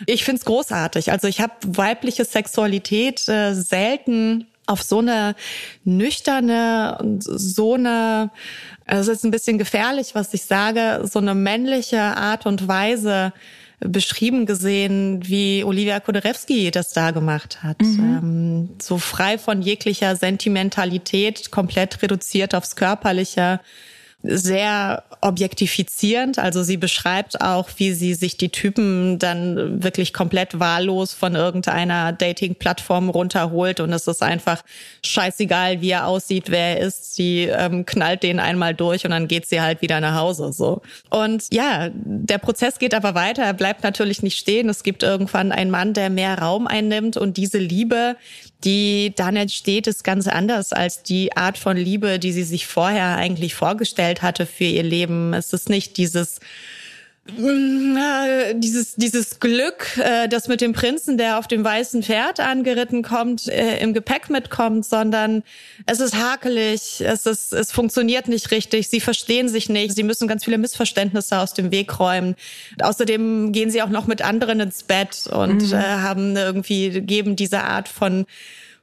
[0.07, 1.13] Ich find's großartig.
[1.13, 5.35] Also ich habe weibliche Sexualität äh, selten auf so eine
[5.85, 8.31] nüchterne und so eine,
[8.87, 13.33] es ist ein bisschen gefährlich, was ich sage, so eine männliche Art und Weise
[13.81, 17.81] beschrieben gesehen, wie Olivia Kuderewski das da gemacht hat.
[17.81, 17.99] Mhm.
[17.99, 23.61] Ähm, so frei von jeglicher Sentimentalität, komplett reduziert aufs Körperliche
[24.23, 26.39] sehr objektifizierend.
[26.39, 32.13] Also sie beschreibt auch, wie sie sich die Typen dann wirklich komplett wahllos von irgendeiner
[32.13, 34.63] Dating-Plattform runterholt und es ist einfach
[35.05, 37.15] scheißegal, wie er aussieht, wer er ist.
[37.15, 40.53] Sie ähm, knallt den einmal durch und dann geht sie halt wieder nach Hause.
[40.53, 43.43] So und ja, der Prozess geht aber weiter.
[43.43, 44.69] Er bleibt natürlich nicht stehen.
[44.69, 48.17] Es gibt irgendwann einen Mann, der mehr Raum einnimmt und diese Liebe,
[48.65, 53.17] die dann entsteht, ist ganz anders als die Art von Liebe, die sie sich vorher
[53.17, 55.33] eigentlich vorgestellt hatte für ihr Leben.
[55.35, 56.41] Es ist nicht dieses
[57.27, 63.47] dieses dieses Glück, äh, das mit dem Prinzen, der auf dem weißen Pferd angeritten kommt,
[63.47, 65.43] äh, im Gepäck mitkommt, sondern
[65.87, 70.29] es ist hakelig, es ist es funktioniert nicht richtig, sie verstehen sich nicht, sie müssen
[70.29, 72.37] ganz viele Missverständnisse aus dem Weg räumen.
[72.83, 75.73] Außerdem gehen sie auch noch mit anderen ins Bett und mhm.
[75.75, 78.27] äh, haben irgendwie geben diese Art von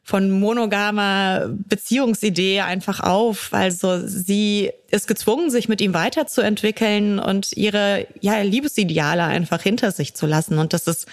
[0.07, 3.49] von monogamer Beziehungsidee einfach auf.
[3.51, 10.13] Also sie ist gezwungen, sich mit ihm weiterzuentwickeln und ihre ja, Liebesideale einfach hinter sich
[10.13, 10.59] zu lassen.
[10.59, 11.07] Und das ist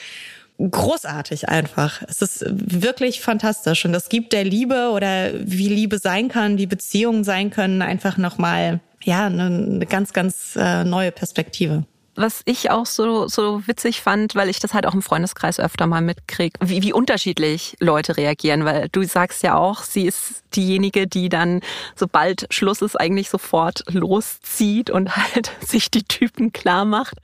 [0.61, 2.03] großartig einfach.
[2.09, 3.85] Es ist wirklich fantastisch.
[3.85, 8.17] Und das gibt der Liebe oder wie Liebe sein kann, wie Beziehungen sein können, einfach
[8.17, 11.85] nochmal, ja, eine ganz, ganz äh, neue Perspektive
[12.17, 15.87] was ich auch so, so witzig fand, weil ich das halt auch im Freundeskreis öfter
[15.87, 21.07] mal mitkriege, wie, wie unterschiedlich Leute reagieren, weil du sagst ja auch, sie ist diejenige,
[21.07, 21.61] die dann,
[21.97, 27.19] sobald Schluss ist, eigentlich sofort loszieht und halt sich die Typen klar macht.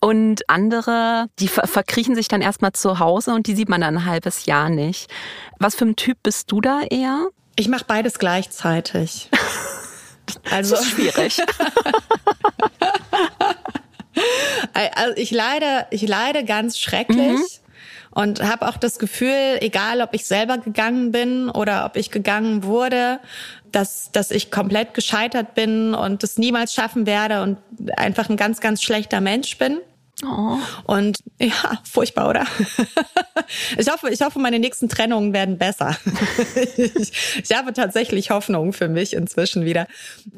[0.00, 4.04] Und andere, die verkriechen sich dann erstmal zu Hause und die sieht man dann ein
[4.04, 5.10] halbes Jahr nicht.
[5.58, 7.28] Was für ein Typ bist du da eher?
[7.56, 9.30] Ich mache beides gleichzeitig.
[10.50, 11.38] Also das ist schwierig.
[14.72, 17.18] Also ich leide, ich leide ganz schrecklich.
[17.18, 17.64] Mhm.
[18.14, 22.62] Und habe auch das Gefühl, egal ob ich selber gegangen bin oder ob ich gegangen
[22.62, 23.18] wurde,
[23.72, 27.58] dass, dass ich komplett gescheitert bin und es niemals schaffen werde und
[27.96, 29.80] einfach ein ganz, ganz schlechter Mensch bin.
[30.22, 30.58] Oh.
[30.84, 32.46] Und ja, furchtbar, oder?
[33.78, 35.96] ich hoffe, ich hoffe, meine nächsten Trennungen werden besser.
[36.76, 39.86] ich, ich, habe tatsächlich Hoffnung für mich inzwischen wieder.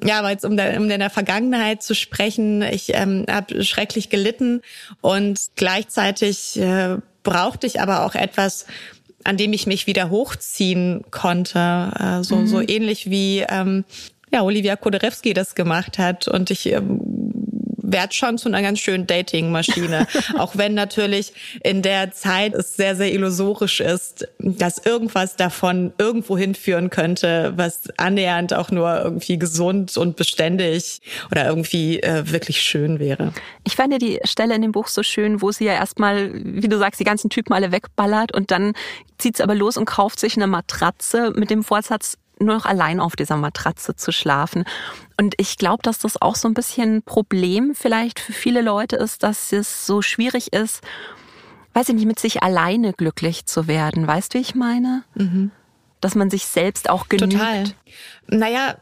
[0.05, 4.09] Ja, aber jetzt um, der, um in der Vergangenheit zu sprechen, ich ähm, habe schrecklich
[4.09, 4.63] gelitten
[5.01, 8.67] und gleichzeitig äh, brauchte ich aber auch etwas,
[9.25, 11.91] an dem ich mich wieder hochziehen konnte.
[11.99, 12.47] Äh, so, mhm.
[12.47, 13.85] so ähnlich wie ähm,
[14.33, 16.29] ja, Olivia Koderewski das gemacht hat.
[16.29, 17.01] Und ich ähm,
[17.87, 20.07] werd schon zu einer ganz schönen Dating-Maschine.
[20.39, 26.37] Auch wenn natürlich in der Zeit es sehr, sehr illusorisch ist, dass irgendwas davon irgendwo
[26.37, 32.99] hinführen könnte, was annähernd auch nur irgendwie gesund und beständig oder irgendwie äh, wirklich schön
[32.99, 33.33] wäre.
[33.65, 36.69] Ich fand ja die Stelle in dem Buch so schön, wo sie ja erstmal, wie
[36.69, 38.73] du sagst, die ganzen Typen alle wegballert und dann
[39.19, 43.01] zieht sie aber los und kauft sich eine Matratze mit dem Vorsatz, nur noch allein
[43.01, 44.65] auf dieser Matratze zu schlafen.
[45.19, 48.97] Und ich glaube, dass das auch so ein bisschen ein Problem vielleicht für viele Leute
[48.97, 50.83] ist, dass es so schwierig ist,
[51.73, 54.07] weiß ich nicht, mit sich alleine glücklich zu werden.
[54.07, 55.05] Weißt du, wie ich meine?
[55.15, 55.51] Mhm.
[56.01, 57.33] Dass man sich selbst auch genügt.
[57.33, 57.65] Total.
[58.29, 58.77] Naja,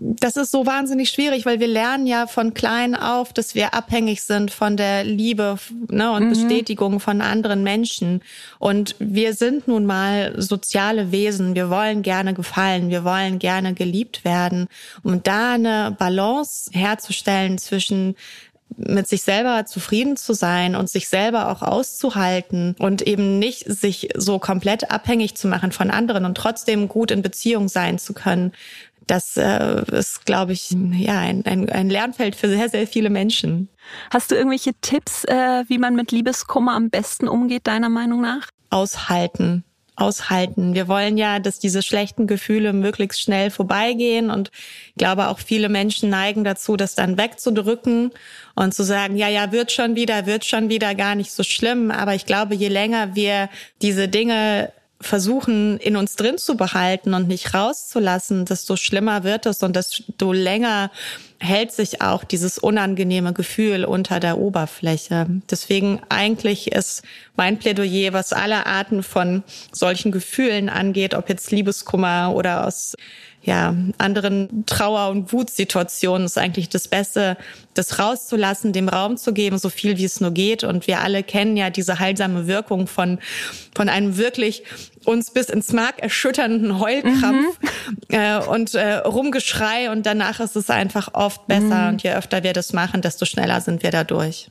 [0.00, 4.22] das ist so wahnsinnig schwierig, weil wir lernen ja von klein auf, dass wir abhängig
[4.22, 5.58] sind von der Liebe
[5.88, 6.30] ne, und mhm.
[6.30, 8.22] Bestätigung von anderen Menschen.
[8.60, 11.56] Und wir sind nun mal soziale Wesen.
[11.56, 12.90] Wir wollen gerne gefallen.
[12.90, 14.68] Wir wollen gerne geliebt werden.
[15.02, 18.14] Und da eine Balance herzustellen zwischen
[18.76, 24.10] mit sich selber zufrieden zu sein und sich selber auch auszuhalten und eben nicht sich
[24.14, 28.52] so komplett abhängig zu machen von anderen und trotzdem gut in Beziehung sein zu können
[29.10, 33.68] das äh, ist, glaube ich, ja, ein, ein, ein Lernfeld für sehr, sehr viele Menschen.
[34.10, 38.48] Hast du irgendwelche Tipps, äh, wie man mit Liebeskummer am besten umgeht, deiner Meinung nach?
[38.70, 39.64] Aushalten
[39.98, 40.74] aushalten.
[40.74, 44.50] Wir wollen ja, dass diese schlechten Gefühle möglichst schnell vorbeigehen und
[44.88, 48.12] ich glaube auch viele Menschen neigen dazu, das dann wegzudrücken
[48.54, 51.90] und zu sagen, ja, ja, wird schon wieder, wird schon wieder gar nicht so schlimm.
[51.90, 53.48] Aber ich glaube, je länger wir
[53.82, 59.62] diese Dinge versuchen, in uns drin zu behalten und nicht rauszulassen, desto schlimmer wird es
[59.62, 60.90] und desto länger
[61.38, 65.26] hält sich auch dieses unangenehme Gefühl unter der Oberfläche.
[65.50, 67.02] Deswegen eigentlich ist
[67.36, 72.96] mein Plädoyer, was alle Arten von solchen Gefühlen angeht, ob jetzt Liebeskummer oder aus
[73.48, 77.38] ja, anderen Trauer- und Wutsituationen ist eigentlich das Beste,
[77.72, 80.64] das rauszulassen, dem Raum zu geben, so viel wie es nur geht.
[80.64, 83.18] Und wir alle kennen ja diese heilsame Wirkung von,
[83.74, 84.64] von einem wirklich
[85.06, 88.14] uns bis ins Mark erschütternden Heulkrampf mhm.
[88.14, 89.90] äh, und äh, Rumgeschrei.
[89.90, 91.84] Und danach ist es einfach oft besser.
[91.84, 91.88] Mhm.
[91.88, 94.50] Und je öfter wir das machen, desto schneller sind wir da durch.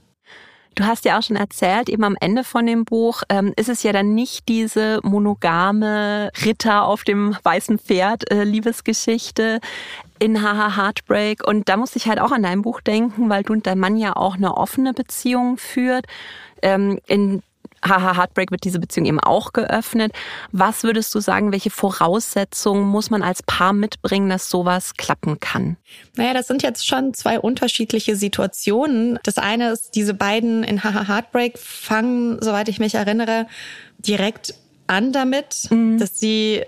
[0.77, 3.81] Du hast ja auch schon erzählt, eben am Ende von dem Buch ähm, ist es
[3.81, 9.59] ja dann nicht diese monogame Ritter auf dem weißen Pferd äh, Liebesgeschichte
[10.19, 11.47] in Haha Heartbreak.
[11.47, 13.97] Und da musste ich halt auch an dein Buch denken, weil du und dein Mann
[13.97, 16.05] ja auch eine offene Beziehung führt.
[16.61, 17.41] Ähm, in
[17.83, 20.11] Haha Heartbreak wird diese Beziehung eben auch geöffnet.
[20.51, 25.77] Was würdest du sagen, welche Voraussetzungen muss man als Paar mitbringen, dass sowas klappen kann?
[26.15, 29.19] Naja, das sind jetzt schon zwei unterschiedliche Situationen.
[29.23, 33.47] Das eine ist, diese beiden in Haha Heartbreak fangen, soweit ich mich erinnere,
[33.99, 34.55] direkt
[34.87, 35.97] an damit, mhm.
[35.99, 36.63] dass sie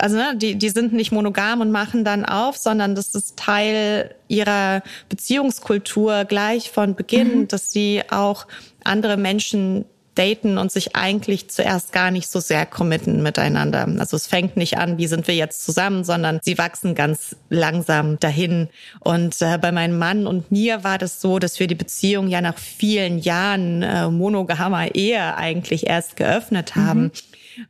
[0.00, 4.14] also ne, die, die sind nicht monogam und machen dann auf, sondern das ist Teil
[4.28, 7.48] ihrer Beziehungskultur gleich von Beginn, mhm.
[7.48, 8.46] dass sie auch
[8.82, 9.84] andere Menschen
[10.14, 13.88] daten und sich eigentlich zuerst gar nicht so sehr committen miteinander.
[13.98, 18.18] Also es fängt nicht an, wie sind wir jetzt zusammen, sondern sie wachsen ganz langsam
[18.18, 18.68] dahin.
[19.00, 22.40] Und äh, bei meinem Mann und mir war das so, dass wir die Beziehung ja
[22.40, 27.02] nach vielen Jahren äh, monogamer Ehe eigentlich erst geöffnet haben.
[27.02, 27.10] Mhm.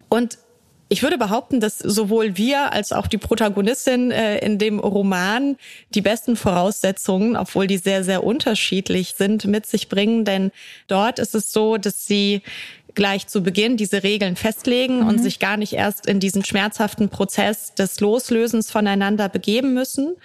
[0.09, 0.39] Und
[0.93, 5.57] ich würde behaupten, dass sowohl wir als auch die Protagonistin äh, in dem Roman
[5.95, 10.25] die besten Voraussetzungen, obwohl die sehr, sehr unterschiedlich sind, mit sich bringen.
[10.25, 10.51] Denn
[10.89, 12.43] dort ist es so, dass sie
[12.97, 15.07] gleich zu Beginn diese Regeln festlegen mhm.
[15.07, 20.17] und sich gar nicht erst in diesen schmerzhaften Prozess des Loslösens voneinander begeben müssen.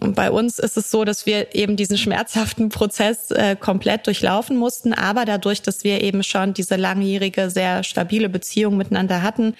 [0.00, 4.56] Und bei uns ist es so, dass wir eben diesen schmerzhaften Prozess äh, komplett durchlaufen
[4.56, 4.92] mussten.
[4.92, 9.56] Aber dadurch, dass wir eben schon diese langjährige, sehr stabile Beziehung miteinander hatten,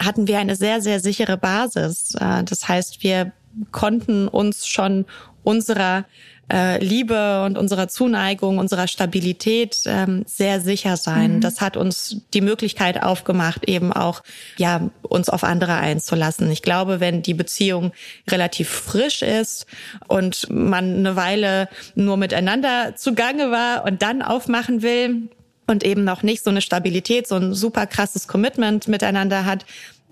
[0.00, 2.14] hatten wir eine sehr, sehr sichere Basis.
[2.18, 3.32] Äh, das heißt, wir
[3.70, 5.06] konnten uns schon
[5.42, 6.04] unserer
[6.52, 11.36] äh, Liebe und unserer Zuneigung, unserer Stabilität ähm, sehr sicher sein.
[11.36, 11.40] Mhm.
[11.40, 14.22] Das hat uns die Möglichkeit aufgemacht, eben auch
[14.56, 16.50] ja uns auf andere einzulassen.
[16.50, 17.92] Ich glaube, wenn die Beziehung
[18.28, 19.66] relativ frisch ist
[20.08, 25.28] und man eine Weile nur miteinander zugange war und dann aufmachen will,
[25.70, 29.64] und eben noch nicht so eine Stabilität, so ein super krasses Commitment miteinander hat,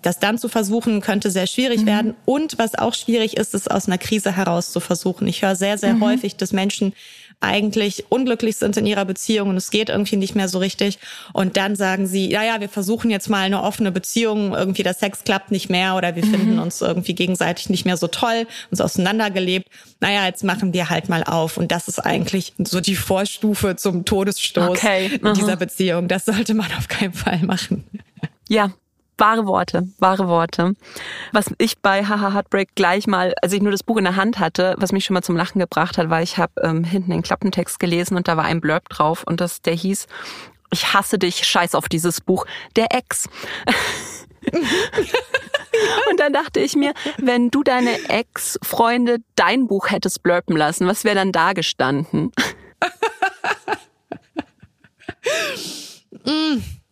[0.03, 1.87] das dann zu versuchen, könnte sehr schwierig mhm.
[1.87, 2.15] werden.
[2.25, 5.27] Und was auch schwierig ist, ist aus einer Krise heraus zu versuchen.
[5.27, 6.05] Ich höre sehr, sehr mhm.
[6.05, 6.95] häufig, dass Menschen
[7.41, 10.99] eigentlich unglücklich sind in ihrer Beziehung und es geht irgendwie nicht mehr so richtig.
[11.33, 14.95] Und dann sagen sie, ja, ja, wir versuchen jetzt mal eine offene Beziehung, irgendwie der
[14.95, 16.31] Sex klappt nicht mehr oder wir mhm.
[16.31, 19.69] finden uns irgendwie gegenseitig nicht mehr so toll, uns auseinandergelebt.
[20.01, 21.57] Naja, jetzt machen wir halt mal auf.
[21.57, 25.21] Und das ist eigentlich so die Vorstufe zum Todesstoß okay.
[25.23, 26.09] in dieser Beziehung.
[26.09, 27.85] Das sollte man auf keinen Fall machen.
[28.49, 28.73] Ja,
[29.19, 30.75] Wahre Worte, wahre Worte.
[31.33, 34.39] Was ich bei Haha Heartbreak gleich mal, als ich nur das Buch in der Hand
[34.39, 37.23] hatte, was mich schon mal zum Lachen gebracht hat, war, ich habe ähm, hinten den
[37.23, 40.07] Klappentext gelesen und da war ein Blurb drauf und das, der hieß,
[40.71, 43.29] ich hasse dich, scheiß auf dieses Buch, der Ex.
[46.11, 51.05] und dann dachte ich mir, wenn du deine Ex-Freunde dein Buch hättest blurpen lassen, was
[51.05, 52.31] wäre dann da gestanden?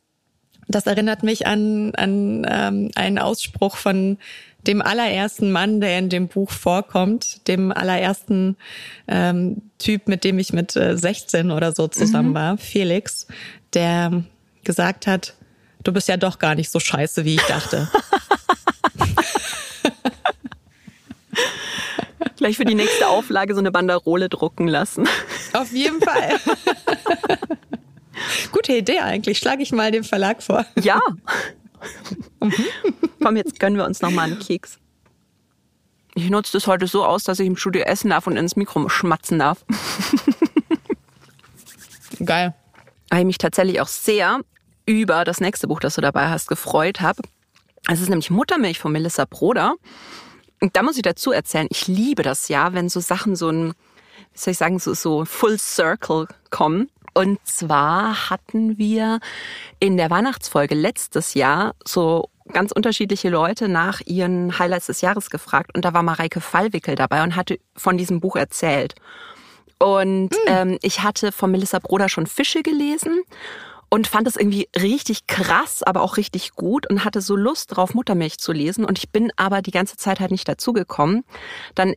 [0.69, 4.19] Das erinnert mich an, an ähm, einen Ausspruch von
[4.67, 8.57] dem allerersten Mann, der in dem Buch vorkommt, dem allerersten
[9.07, 12.35] ähm, Typ, mit dem ich mit äh, 16 oder so zusammen mhm.
[12.35, 13.29] war, Felix,
[13.75, 14.25] der
[14.65, 15.35] gesagt hat,
[15.85, 17.89] du bist ja doch gar nicht so scheiße, wie ich dachte.
[22.37, 25.09] Gleich für die nächste Auflage so eine Banderole drucken lassen.
[25.53, 26.39] Auf jeden Fall.
[28.53, 29.39] Gute Idee eigentlich.
[29.39, 30.65] Schlage ich mal dem Verlag vor.
[30.81, 31.01] Ja.
[33.23, 34.79] Komm, jetzt gönnen wir uns noch mal einen Keks.
[36.15, 38.89] Ich nutze das heute so aus, dass ich im Studio essen darf und ins Mikro
[38.89, 39.65] schmatzen darf.
[42.25, 42.55] Geil.
[43.11, 44.41] Weil ich mich tatsächlich auch sehr
[44.87, 47.23] über das nächste Buch, das du dabei hast, gefreut habe.
[47.89, 49.75] Es ist nämlich Muttermilch von Melissa Broder.
[50.61, 53.75] Und da muss ich dazu erzählen, ich liebe das ja, wenn so Sachen so ein,
[54.33, 56.91] wie soll ich sagen, so, so Full Circle kommen.
[57.17, 59.21] Und zwar hatten wir
[59.81, 65.71] in der Weihnachtsfolge letztes Jahr so ganz unterschiedliche Leute nach ihren Highlights des Jahres gefragt.
[65.75, 68.97] Und da war Mareike Fallwickel dabei und hatte von diesem Buch erzählt.
[69.79, 70.37] Und mhm.
[70.47, 73.23] ähm, ich hatte von Melissa Broder schon Fische gelesen
[73.89, 77.95] und fand es irgendwie richtig krass, aber auch richtig gut und hatte so Lust drauf,
[77.95, 78.85] Muttermilch zu lesen.
[78.85, 81.25] Und ich bin aber die ganze Zeit halt nicht dazugekommen.
[81.75, 81.95] Dann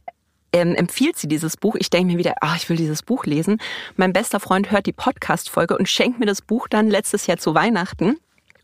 [0.53, 1.75] ähm, empfiehlt sie dieses Buch.
[1.79, 3.59] Ich denke mir wieder, ach, ich will dieses Buch lesen.
[3.95, 7.53] Mein bester Freund hört die Podcast-Folge und schenkt mir das Buch dann letztes Jahr zu
[7.53, 8.17] Weihnachten.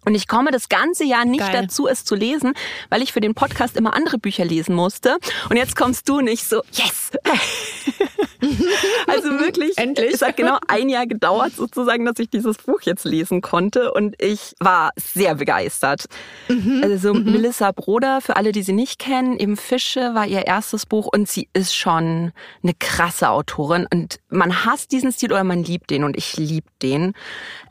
[0.06, 1.64] Und ich komme das ganze Jahr nicht Geil.
[1.64, 2.54] dazu, es zu lesen,
[2.90, 5.18] weil ich für den Podcast immer andere Bücher lesen musste.
[5.50, 7.12] Und jetzt kommst du nicht so, yes!
[9.08, 10.14] also wirklich, Endlich.
[10.14, 13.94] es hat genau ein Jahr gedauert sozusagen, dass ich dieses Buch jetzt lesen konnte.
[13.94, 16.06] Und ich war sehr begeistert.
[16.48, 16.82] Mhm.
[16.84, 17.32] Also mhm.
[17.32, 21.28] Melissa Broder, für alle, die sie nicht kennen, eben Fische war ihr erstes Buch und
[21.28, 22.32] sie ist schon
[22.64, 23.88] eine krasse Autorin.
[23.92, 27.14] Und man hasst diesen Stil oder man liebt den und ich lieb den.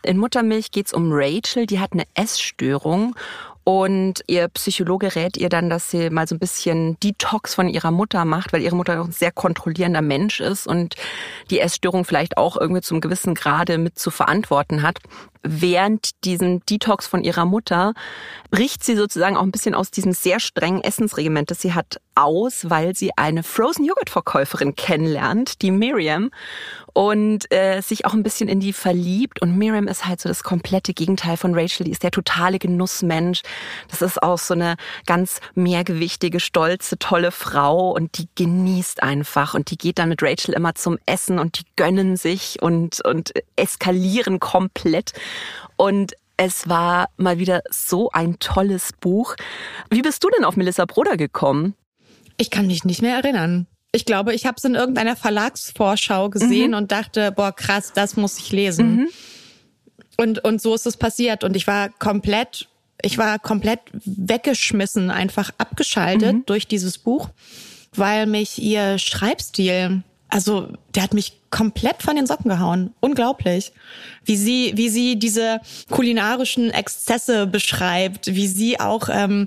[0.02, 3.14] In Muttermilch geht's um Rachel, die hat eine Essstörung
[3.64, 7.90] und ihr Psychologe rät ihr dann, dass sie mal so ein bisschen Detox von ihrer
[7.90, 10.96] Mutter macht, weil ihre Mutter auch ein sehr kontrollierender Mensch ist und
[11.50, 14.98] die Essstörung vielleicht auch irgendwie zum gewissen Grade mit zu verantworten hat.
[15.42, 17.94] Während diesem Detox von ihrer Mutter
[18.50, 22.70] bricht sie sozusagen auch ein bisschen aus diesem sehr strengen Essensregiment, das sie hat, aus,
[22.70, 26.31] weil sie eine Frozen Joghurt Verkäuferin kennenlernt, die Miriam
[26.94, 29.42] und äh, sich auch ein bisschen in die verliebt.
[29.42, 31.85] Und Miriam ist halt so das komplette Gegenteil von Rachel.
[31.85, 33.42] Die ist der totale Genussmensch.
[33.88, 39.54] Das ist auch so eine ganz mehrgewichtige, stolze, tolle Frau und die genießt einfach.
[39.54, 43.33] Und die geht dann mit Rachel immer zum Essen und die gönnen sich und, und
[43.57, 45.12] eskalieren komplett.
[45.76, 49.35] Und es war mal wieder so ein tolles Buch.
[49.90, 51.74] Wie bist du denn auf Melissa Broder gekommen?
[52.37, 53.66] Ich kann mich nicht mehr erinnern.
[53.94, 56.76] Ich glaube, ich habe es in irgendeiner Verlagsvorschau gesehen mhm.
[56.76, 58.96] und dachte, boah, krass, das muss ich lesen.
[58.96, 59.09] Mhm.
[60.16, 61.44] Und, und so ist es passiert.
[61.44, 62.68] Und ich war komplett,
[63.02, 66.46] ich war komplett weggeschmissen, einfach abgeschaltet mhm.
[66.46, 67.28] durch dieses Buch,
[67.94, 72.92] weil mich ihr Schreibstil, also der hat mich komplett von den Socken gehauen.
[72.98, 73.70] Unglaublich.
[74.24, 79.46] Wie sie, wie sie diese kulinarischen Exzesse beschreibt, wie sie auch ähm,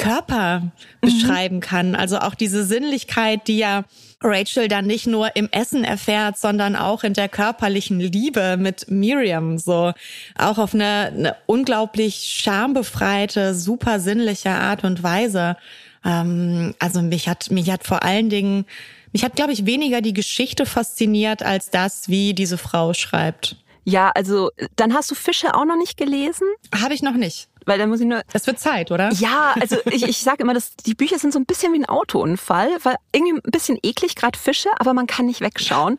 [0.00, 0.70] Körper mhm.
[1.00, 1.94] beschreiben kann.
[1.94, 3.84] Also auch diese Sinnlichkeit, die ja
[4.22, 9.58] Rachel dann nicht nur im Essen erfährt, sondern auch in der körperlichen Liebe mit Miriam,
[9.58, 9.92] so
[10.38, 15.56] auch auf eine, eine unglaublich schambefreite, super sinnliche Art und Weise.
[16.04, 18.64] Ähm, also mich hat, mich hat vor allen Dingen,
[19.12, 23.56] mich hat, glaube ich, weniger die Geschichte fasziniert als das, wie diese Frau schreibt.
[23.84, 26.46] Ja, also dann hast du Fische auch noch nicht gelesen?
[26.74, 27.49] Habe ich noch nicht.
[27.66, 28.22] Weil dann muss ich nur.
[28.32, 29.10] Es wird Zeit, oder?
[29.12, 31.88] Ja, also ich, ich sage immer, dass die Bücher sind so ein bisschen wie ein
[31.88, 35.98] Autounfall, weil irgendwie ein bisschen eklig, gerade Fische, aber man kann nicht wegschauen.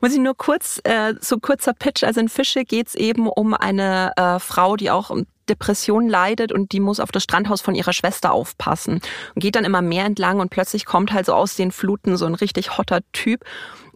[0.00, 2.04] Muss ich nur kurz, äh, so kurzer Pitch.
[2.04, 5.10] Also in Fische geht's eben um eine äh, Frau, die auch
[5.50, 9.02] Depression leidet und die muss auf das Strandhaus von ihrer Schwester aufpassen.
[9.34, 12.24] Und geht dann immer mehr entlang und plötzlich kommt halt so aus den Fluten so
[12.24, 13.44] ein richtig hotter Typ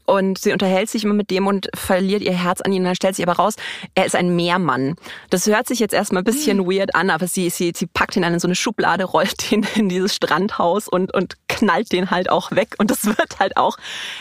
[0.07, 2.83] und sie unterhält sich immer mit dem und verliert ihr Herz an ihn.
[2.83, 3.55] Und dann stellt sich aber raus,
[3.95, 4.97] er ist ein Meermann.
[5.31, 6.67] Das hört sich jetzt erstmal ein bisschen mhm.
[6.67, 9.67] weird an, aber sie, sie, sie packt ihn dann in so eine Schublade, rollt ihn
[9.75, 12.75] in dieses Strandhaus und, und knallt den halt auch weg.
[12.79, 13.77] Und das wird halt auch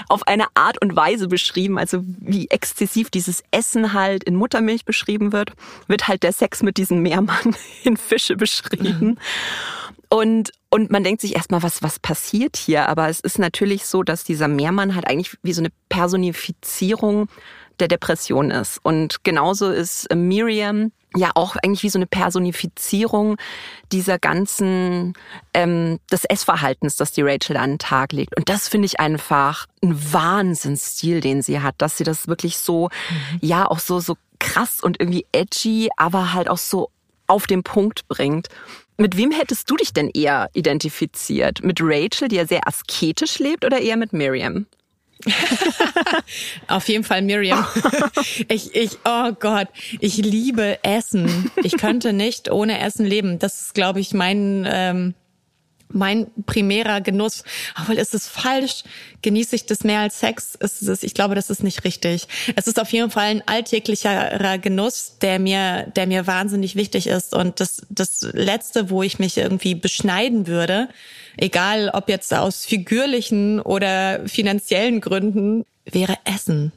[0.09, 5.31] auf eine Art und Weise beschrieben, also wie exzessiv dieses Essen halt in Muttermilch beschrieben
[5.31, 5.51] wird,
[5.87, 9.07] wird halt der Sex mit diesem Meermann in Fische beschrieben.
[9.07, 9.17] Mhm.
[10.13, 12.87] Und, und man denkt sich erstmal, was, was passiert hier?
[12.87, 17.29] Aber es ist natürlich so, dass dieser Mehrmann halt eigentlich wie so eine Personifizierung
[17.79, 18.79] der Depression ist.
[18.83, 23.37] Und genauso ist äh, Miriam ja auch eigentlich wie so eine Personifizierung
[23.91, 25.13] dieser ganzen
[25.55, 28.37] ähm, des Essverhaltens, das die Rachel an den Tag legt.
[28.37, 32.89] Und das finde ich einfach ein Wahnsinnsstil, den sie hat, dass sie das wirklich so,
[33.09, 33.39] mhm.
[33.41, 36.91] ja, auch so, so krass und irgendwie edgy, aber halt auch so
[37.25, 38.49] auf den Punkt bringt.
[38.97, 41.63] Mit wem hättest du dich denn eher identifiziert?
[41.63, 44.67] Mit Rachel, die ja sehr asketisch lebt, oder eher mit Miriam?
[46.67, 47.65] Auf jeden Fall Miriam.
[48.47, 49.67] Ich, ich, oh Gott,
[49.99, 51.51] ich liebe Essen.
[51.63, 53.39] Ich könnte nicht ohne Essen leben.
[53.39, 55.13] Das ist, glaube ich, mein ähm,
[55.93, 57.43] mein primärer Genuss.
[57.79, 58.83] Obwohl ist es falsch,
[59.21, 60.55] genieße ich das mehr als Sex?
[60.55, 62.27] Ist es, ich glaube, das ist nicht richtig.
[62.55, 67.33] Es ist auf jeden Fall ein alltäglicherer Genuss, der mir, der mir wahnsinnig wichtig ist.
[67.33, 70.89] Und das, das letzte, wo ich mich irgendwie beschneiden würde,
[71.37, 76.71] egal ob jetzt aus figürlichen oder finanziellen Gründen, wäre Essen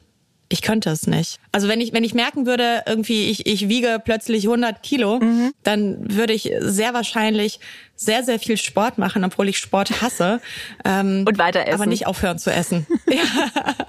[0.49, 1.39] ich könnte es nicht.
[1.51, 5.53] Also wenn ich, wenn ich merken würde, irgendwie ich, ich wiege plötzlich 100 Kilo, mhm.
[5.63, 7.59] dann würde ich sehr wahrscheinlich
[7.95, 10.39] sehr, sehr viel Sport machen, obwohl ich Sport hasse.
[10.85, 11.73] Ähm, Und weiter essen.
[11.73, 12.85] Aber nicht aufhören zu essen.
[13.09, 13.85] ja.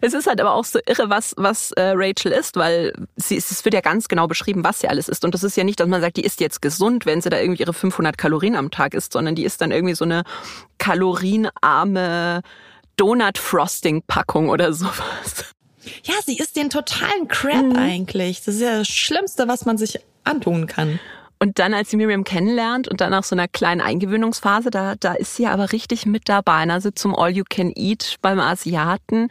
[0.00, 3.64] Es ist halt aber auch so irre, was, was äh, Rachel ist, weil sie, es
[3.64, 5.24] wird ja ganz genau beschrieben, was sie alles isst.
[5.24, 7.38] Und das ist ja nicht, dass man sagt, die isst jetzt gesund, wenn sie da
[7.38, 10.24] irgendwie ihre 500 Kalorien am Tag isst, sondern die isst dann irgendwie so eine
[10.78, 12.42] kalorienarme
[13.02, 15.44] Donut-Frosting-Packung oder sowas.
[16.04, 17.76] Ja, sie ist den totalen Crap mhm.
[17.76, 18.44] eigentlich.
[18.44, 21.00] Das ist ja das Schlimmste, was man sich antun kann.
[21.40, 25.14] Und dann, als sie Miriam kennenlernt und dann nach so einer kleinen Eingewöhnungsphase, da, da
[25.14, 26.62] ist sie aber richtig mit dabei.
[26.70, 29.26] Also zum All You Can Eat beim Asiaten.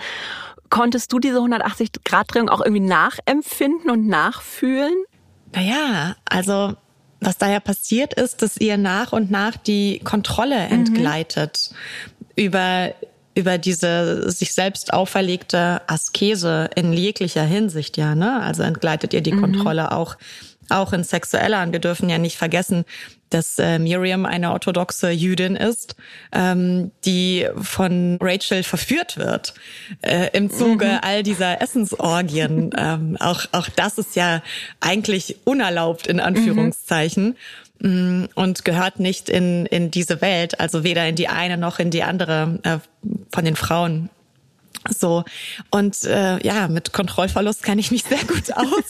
[0.70, 5.06] Konntest du diese 180-Grad-Drehung auch irgendwie nachempfinden und nachfühlen?
[5.54, 6.74] Naja, also
[7.22, 10.74] was da ja passiert ist, dass ihr nach und nach die Kontrolle mhm.
[10.74, 12.26] entgleitet mhm.
[12.36, 12.94] über
[13.34, 18.42] über diese sich selbst auferlegte Askese in jeglicher Hinsicht, ja, ne?
[18.42, 19.42] Also entgleitet ihr die mhm.
[19.42, 20.18] Kontrolle auch,
[20.70, 21.64] auch in sexueller.
[21.64, 22.86] Und wir dürfen ja nicht vergessen,
[23.30, 25.96] dass äh, Miriam eine orthodoxe Jüdin ist,
[26.34, 29.54] ähm, die von Rachel verführt wird
[30.02, 31.00] äh, im Zuge mhm.
[31.02, 32.72] all dieser Essensorgien.
[32.78, 34.44] ähm, auch, auch das ist ja
[34.82, 37.30] eigentlich unerlaubt in Anführungszeichen.
[37.30, 37.36] Mhm.
[37.82, 41.90] Mm, und gehört nicht in, in diese Welt, also weder in die eine noch in
[41.90, 42.78] die andere äh,
[43.34, 44.12] von den Frauen.
[44.88, 45.24] So
[45.72, 48.84] und äh, ja, mit Kontrollverlust kann ich mich sehr gut aus.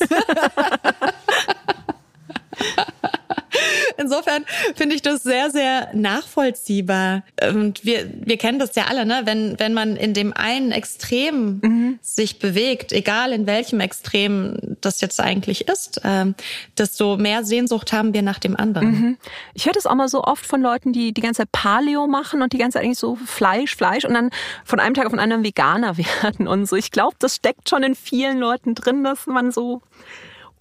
[3.98, 7.24] Insofern finde ich das sehr, sehr nachvollziehbar.
[7.54, 9.22] Und wir, wir kennen das ja alle, ne?
[9.26, 12.00] Wenn, wenn man in dem einen Extrem mhm.
[12.02, 16.36] sich bewegt, egal in welchem Extrem das jetzt eigentlich ist, ähm,
[16.78, 18.92] desto mehr Sehnsucht haben wir nach dem anderen.
[18.92, 19.18] Mhm.
[19.54, 22.42] Ich höre das auch mal so oft von Leuten, die die ganze Zeit Paleo machen
[22.42, 24.30] und die ganze Zeit eigentlich so Fleisch, Fleisch und dann
[24.64, 26.76] von einem Tag auf den anderen Veganer werden und so.
[26.76, 29.82] Ich glaube, das steckt schon in vielen Leuten drin, dass man so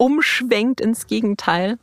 [0.01, 1.79] umschwenkt ins Gegenteil.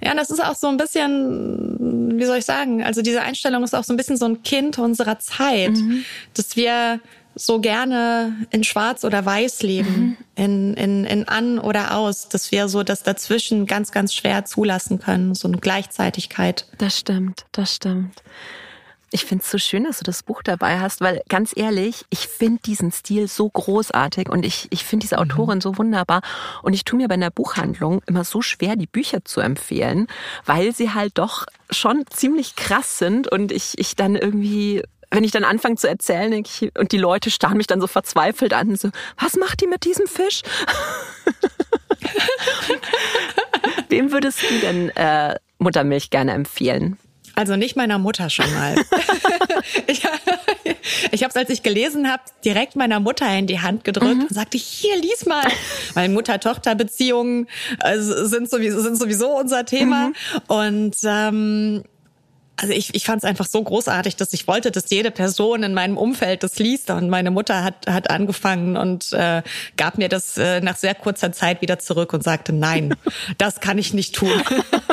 [0.00, 3.74] Ja, das ist auch so ein bisschen, wie soll ich sagen, also diese Einstellung ist
[3.74, 6.04] auch so ein bisschen so ein Kind unserer Zeit, mhm.
[6.32, 7.00] dass wir
[7.34, 10.44] so gerne in Schwarz oder Weiß leben, mhm.
[10.44, 14.98] in, in, in an oder aus, dass wir so das dazwischen ganz, ganz schwer zulassen
[14.98, 16.66] können, so eine Gleichzeitigkeit.
[16.78, 18.22] Das stimmt, das stimmt.
[19.10, 22.28] Ich finde es so schön, dass du das Buch dabei hast, weil ganz ehrlich, ich
[22.28, 25.22] finde diesen Stil so großartig und ich, ich finde diese mhm.
[25.22, 25.62] Autorin mhm.
[25.62, 26.20] so wunderbar.
[26.62, 30.08] Und ich tue mir bei einer Buchhandlung immer so schwer, die Bücher zu empfehlen,
[30.44, 35.30] weil sie halt doch schon ziemlich krass sind und ich, ich dann irgendwie wenn ich
[35.30, 38.90] dann anfange zu erzählen ich, und die Leute starren mich dann so verzweifelt an, so,
[39.18, 40.42] was macht die mit diesem Fisch?
[43.88, 46.98] Wem würdest du denn äh, Muttermilch gerne empfehlen?
[47.38, 48.74] Also nicht meiner Mutter schon mal.
[49.86, 50.02] ich
[51.12, 54.22] ich habe es, als ich gelesen habe, direkt meiner Mutter in die Hand gedrückt mhm.
[54.22, 55.44] und sagte, hier, lies mal.
[55.94, 57.46] Weil Mutter-Tochter-Beziehungen
[57.78, 60.08] also, sind, sowieso, sind sowieso unser Thema.
[60.08, 60.14] Mhm.
[60.48, 61.84] Und ähm,
[62.60, 65.74] also ich, ich fand es einfach so großartig, dass ich wollte, dass jede Person in
[65.74, 66.90] meinem Umfeld das liest.
[66.90, 69.42] Und meine Mutter hat, hat angefangen und äh,
[69.76, 72.96] gab mir das äh, nach sehr kurzer Zeit wieder zurück und sagte, nein,
[73.38, 74.42] das kann ich nicht tun.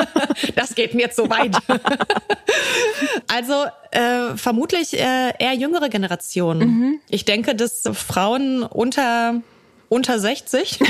[0.54, 1.56] das geht mir zu weit.
[3.26, 6.68] also äh, vermutlich äh, eher jüngere Generationen.
[6.68, 7.00] Mhm.
[7.08, 9.42] Ich denke, dass Frauen unter
[9.88, 10.80] unter 60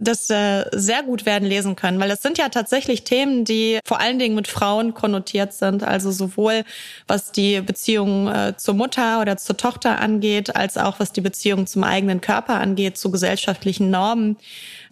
[0.00, 4.00] das äh, sehr gut werden lesen können, weil das sind ja tatsächlich Themen, die vor
[4.00, 6.64] allen Dingen mit Frauen konnotiert sind, also sowohl
[7.06, 11.66] was die Beziehung äh, zur Mutter oder zur Tochter angeht, als auch was die Beziehung
[11.66, 14.38] zum eigenen Körper angeht, zu gesellschaftlichen Normen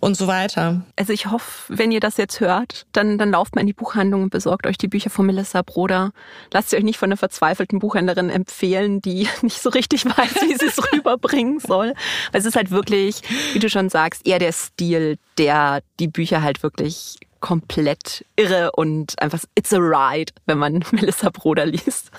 [0.01, 0.83] und so weiter.
[0.97, 4.23] Also ich hoffe, wenn ihr das jetzt hört, dann, dann lauft mal in die Buchhandlung
[4.25, 6.13] und besorgt euch die Bücher von Melissa Broder.
[6.53, 10.55] Lasst ihr euch nicht von einer verzweifelten Buchhändlerin empfehlen, die nicht so richtig weiß, wie
[10.55, 11.95] sie es rüberbringen soll.
[12.33, 13.23] Weil es ist halt wirklich,
[13.53, 19.21] wie du schon sagst, eher der Stil, der die Bücher halt wirklich komplett irre und
[19.23, 22.11] einfach it's a ride, wenn man Melissa Broder liest.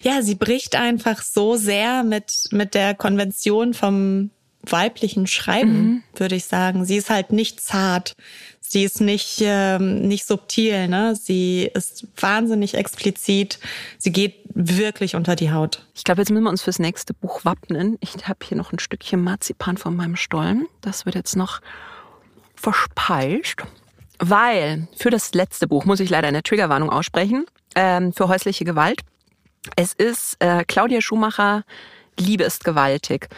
[0.00, 4.30] Ja, sie bricht einfach so sehr mit mit der Konvention vom
[4.62, 6.02] weiblichen Schreiben, mhm.
[6.14, 6.84] würde ich sagen.
[6.84, 8.14] Sie ist halt nicht zart.
[8.60, 11.14] Sie ist nicht, ähm, nicht subtil, ne?
[11.14, 13.58] Sie ist wahnsinnig explizit.
[13.98, 15.86] Sie geht wirklich unter die Haut.
[15.94, 17.98] Ich glaube, jetzt müssen wir uns fürs nächste Buch wappnen.
[18.00, 20.68] Ich habe hier noch ein Stückchen Marzipan von meinem Stollen.
[20.80, 21.60] Das wird jetzt noch
[22.54, 23.56] verspeist.
[24.18, 27.44] Weil für das letzte Buch muss ich leider eine Triggerwarnung aussprechen.
[27.74, 29.00] Ähm, für häusliche Gewalt.
[29.76, 31.64] Es ist äh, Claudia Schumacher,
[32.18, 33.28] Liebe ist gewaltig.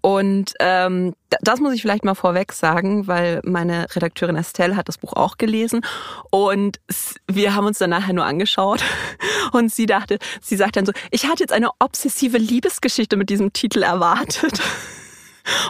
[0.00, 4.98] Und ähm, das muss ich vielleicht mal vorweg sagen, weil meine Redakteurin Estelle hat das
[4.98, 5.84] Buch auch gelesen
[6.30, 6.80] und
[7.26, 8.82] wir haben uns dann nachher nur angeschaut
[9.52, 13.52] und sie dachte, sie sagt dann so, ich hatte jetzt eine obsessive Liebesgeschichte mit diesem
[13.52, 14.60] Titel erwartet.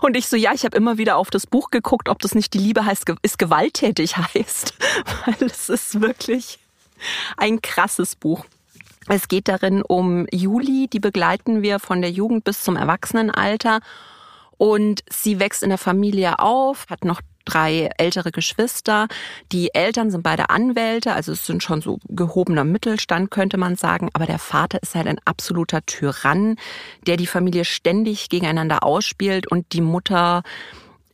[0.03, 2.53] Und ich so, ja, ich habe immer wieder auf das Buch geguckt, ob das nicht
[2.53, 4.75] die Liebe heißt, ist gewalttätig heißt,
[5.25, 6.59] weil es ist wirklich
[7.37, 8.45] ein krasses Buch.
[9.09, 13.81] Es geht darin um Juli, die begleiten wir von der Jugend bis zum Erwachsenenalter.
[14.59, 19.09] Und sie wächst in der Familie auf, hat noch drei ältere Geschwister.
[19.53, 24.11] Die Eltern sind beide Anwälte, also es sind schon so gehobener Mittelstand, könnte man sagen.
[24.13, 26.57] Aber der Vater ist halt ein absoluter Tyrann,
[27.07, 30.43] der die Familie ständig gegeneinander ausspielt und die Mutter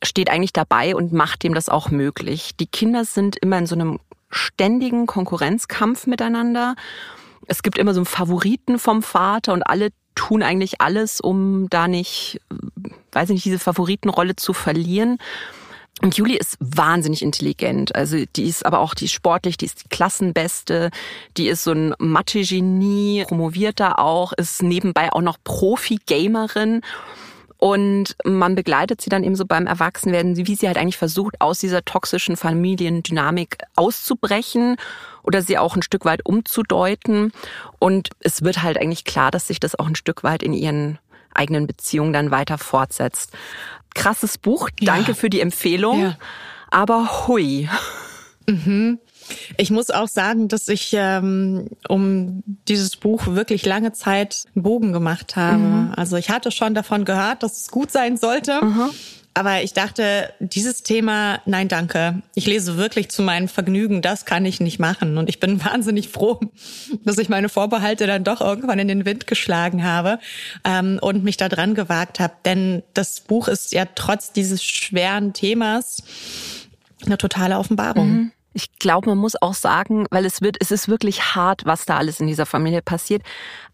[0.02, 2.56] steht eigentlich dabei und macht dem das auch möglich.
[2.58, 6.74] Die Kinder sind immer in so einem ständigen Konkurrenzkampf miteinander.
[7.46, 11.88] Es gibt immer so einen Favoriten vom Vater und alle tun eigentlich alles, um da
[11.88, 12.40] nicht,
[13.12, 15.18] weiß ich nicht, diese Favoritenrolle zu verlieren.
[16.02, 17.94] Und Julie ist wahnsinnig intelligent.
[17.94, 20.90] Also die ist aber auch, die ist sportlich, die ist die Klassenbeste,
[21.36, 26.82] die ist so ein Mathe-Genie, promoviert da auch, ist nebenbei auch noch Profi-Gamerin.
[27.64, 31.60] Und man begleitet sie dann eben so beim Erwachsenwerden, wie sie halt eigentlich versucht, aus
[31.60, 34.76] dieser toxischen Familiendynamik auszubrechen
[35.22, 37.32] oder sie auch ein Stück weit umzudeuten.
[37.78, 40.98] Und es wird halt eigentlich klar, dass sich das auch ein Stück weit in ihren
[41.32, 43.32] eigenen Beziehungen dann weiter fortsetzt.
[43.94, 45.14] Krasses Buch, danke ja.
[45.14, 46.02] für die Empfehlung.
[46.02, 46.18] Ja.
[46.70, 47.70] Aber hui.
[48.46, 48.98] Mhm.
[49.56, 54.92] Ich muss auch sagen, dass ich ähm, um dieses Buch wirklich lange Zeit einen Bogen
[54.92, 55.58] gemacht habe.
[55.58, 55.92] Mhm.
[55.96, 58.64] Also ich hatte schon davon gehört, dass es gut sein sollte.
[58.64, 58.90] Mhm.
[59.36, 62.22] Aber ich dachte, dieses Thema, nein, danke.
[62.36, 65.18] Ich lese wirklich zu meinem Vergnügen, das kann ich nicht machen.
[65.18, 66.38] Und ich bin wahnsinnig froh,
[67.04, 70.20] dass ich meine Vorbehalte dann doch irgendwann in den Wind geschlagen habe
[70.62, 72.34] ähm, und mich da dran gewagt habe.
[72.44, 76.04] Denn das Buch ist ja trotz dieses schweren Themas
[77.04, 78.08] eine totale Offenbarung.
[78.08, 78.32] Mhm.
[78.54, 81.96] Ich glaube, man muss auch sagen, weil es wird, es ist wirklich hart, was da
[81.96, 83.22] alles in dieser Familie passiert.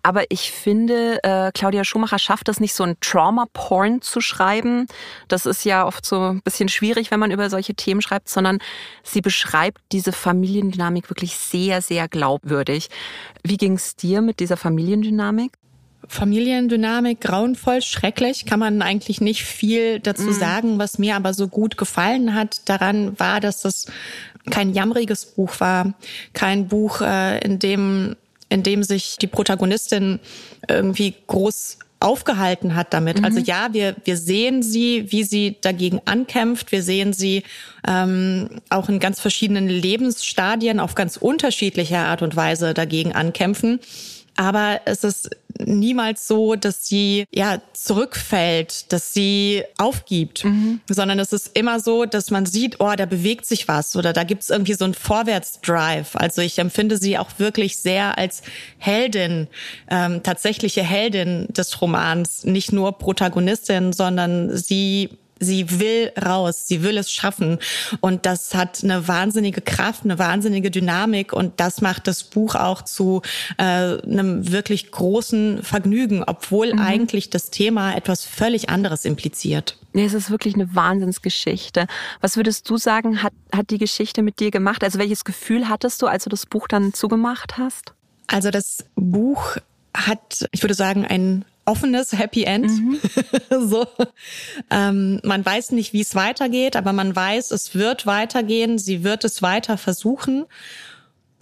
[0.02, 4.86] Aber ich finde, äh, Claudia Schumacher schafft es nicht, so ein Trauma-Porn zu schreiben.
[5.28, 8.58] Das ist ja oft so ein bisschen schwierig, wenn man über solche Themen schreibt, sondern
[9.02, 12.88] sie beschreibt diese Familiendynamik wirklich sehr, sehr glaubwürdig.
[13.44, 15.52] Wie ging es dir mit dieser Familiendynamik?
[16.08, 20.32] Familiendynamik grauenvoll, schrecklich, kann man eigentlich nicht viel dazu mm.
[20.32, 20.78] sagen.
[20.78, 23.86] Was mir aber so gut gefallen hat daran war, dass das
[24.50, 25.94] kein jammriges Buch war,
[26.32, 28.16] kein Buch, äh, in dem
[28.50, 30.18] in dem sich die Protagonistin
[30.68, 33.18] irgendwie groß aufgehalten hat damit.
[33.18, 33.24] Mhm.
[33.26, 36.72] Also ja, wir, wir sehen sie, wie sie dagegen ankämpft.
[36.72, 37.42] Wir sehen sie
[37.86, 43.80] ähm, auch in ganz verschiedenen Lebensstadien auf ganz unterschiedliche Art und Weise dagegen ankämpfen.
[44.36, 45.30] Aber es ist
[45.66, 50.80] niemals so, dass sie ja zurückfällt, dass sie aufgibt, mhm.
[50.88, 54.24] sondern es ist immer so, dass man sieht, oh, da bewegt sich was oder da
[54.24, 56.16] gibt's irgendwie so einen Vorwärtsdrive.
[56.16, 58.42] Also ich empfinde sie auch wirklich sehr als
[58.78, 59.48] Heldin,
[59.90, 65.10] ähm, tatsächliche Heldin des Romans, nicht nur Protagonistin, sondern sie
[65.40, 67.58] Sie will raus, sie will es schaffen.
[68.00, 71.32] Und das hat eine wahnsinnige Kraft, eine wahnsinnige Dynamik.
[71.32, 73.22] Und das macht das Buch auch zu
[73.56, 76.80] äh, einem wirklich großen Vergnügen, obwohl mhm.
[76.80, 79.76] eigentlich das Thema etwas völlig anderes impliziert.
[79.92, 81.86] Nee, es ist wirklich eine Wahnsinnsgeschichte.
[82.20, 84.84] Was würdest du sagen, hat, hat die Geschichte mit dir gemacht?
[84.84, 87.92] Also welches Gefühl hattest du, als du das Buch dann zugemacht hast?
[88.28, 89.56] Also das Buch
[89.94, 92.70] hat, ich würde sagen, ein offenes Happy End.
[92.70, 93.00] Mhm.
[93.68, 93.86] so,
[94.70, 98.78] ähm, man weiß nicht, wie es weitergeht, aber man weiß, es wird weitergehen.
[98.78, 100.46] Sie wird es weiter versuchen.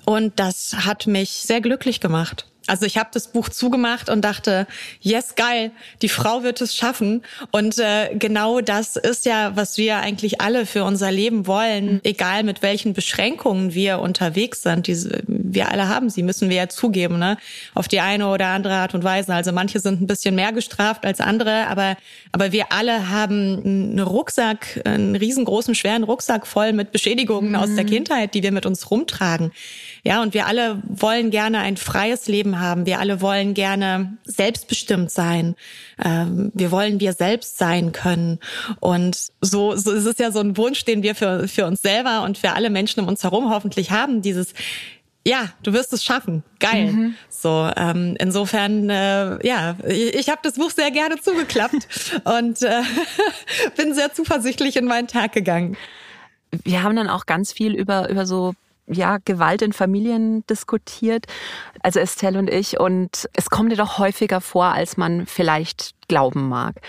[0.04, 2.46] Und das hat mich sehr glücklich gemacht.
[2.68, 4.66] Also ich habe das Buch zugemacht und dachte,
[5.00, 5.70] yes, geil,
[6.02, 7.22] die Frau wird es schaffen.
[7.50, 12.00] Und äh, genau das ist ja, was wir eigentlich alle für unser Leben wollen, mhm.
[12.04, 14.86] egal mit welchen Beschränkungen wir unterwegs sind.
[14.86, 17.38] Diese, wir alle haben sie, müssen wir ja zugeben, ne?
[17.74, 19.34] auf die eine oder andere Art und Weise.
[19.34, 21.96] Also manche sind ein bisschen mehr gestraft als andere, aber,
[22.32, 27.56] aber wir alle haben einen Rucksack, einen riesengroßen, schweren Rucksack voll mit Beschädigungen mhm.
[27.56, 27.88] aus der mhm.
[27.88, 29.52] Kindheit, die wir mit uns rumtragen.
[30.08, 32.86] Ja, und wir alle wollen gerne ein freies Leben haben.
[32.86, 35.54] Wir alle wollen gerne selbstbestimmt sein.
[36.02, 38.38] Ähm, wir wollen wir selbst sein können.
[38.80, 42.22] Und so, so ist es ja so ein Wunsch, den wir für, für uns selber
[42.22, 44.22] und für alle Menschen um uns herum hoffentlich haben.
[44.22, 44.54] Dieses,
[45.26, 46.42] ja, du wirst es schaffen.
[46.58, 46.86] Geil.
[46.86, 47.14] Mhm.
[47.28, 51.86] So, ähm, insofern, äh, ja, ich, ich habe das Buch sehr gerne zugeklappt
[52.24, 52.80] und äh,
[53.76, 55.76] bin sehr zuversichtlich in meinen Tag gegangen.
[56.64, 58.54] Wir haben dann auch ganz viel über, über so
[58.90, 61.26] ja, Gewalt in Familien diskutiert,
[61.82, 62.80] also Estelle und ich.
[62.80, 66.80] Und es kommt dir doch häufiger vor, als man vielleicht glauben mag.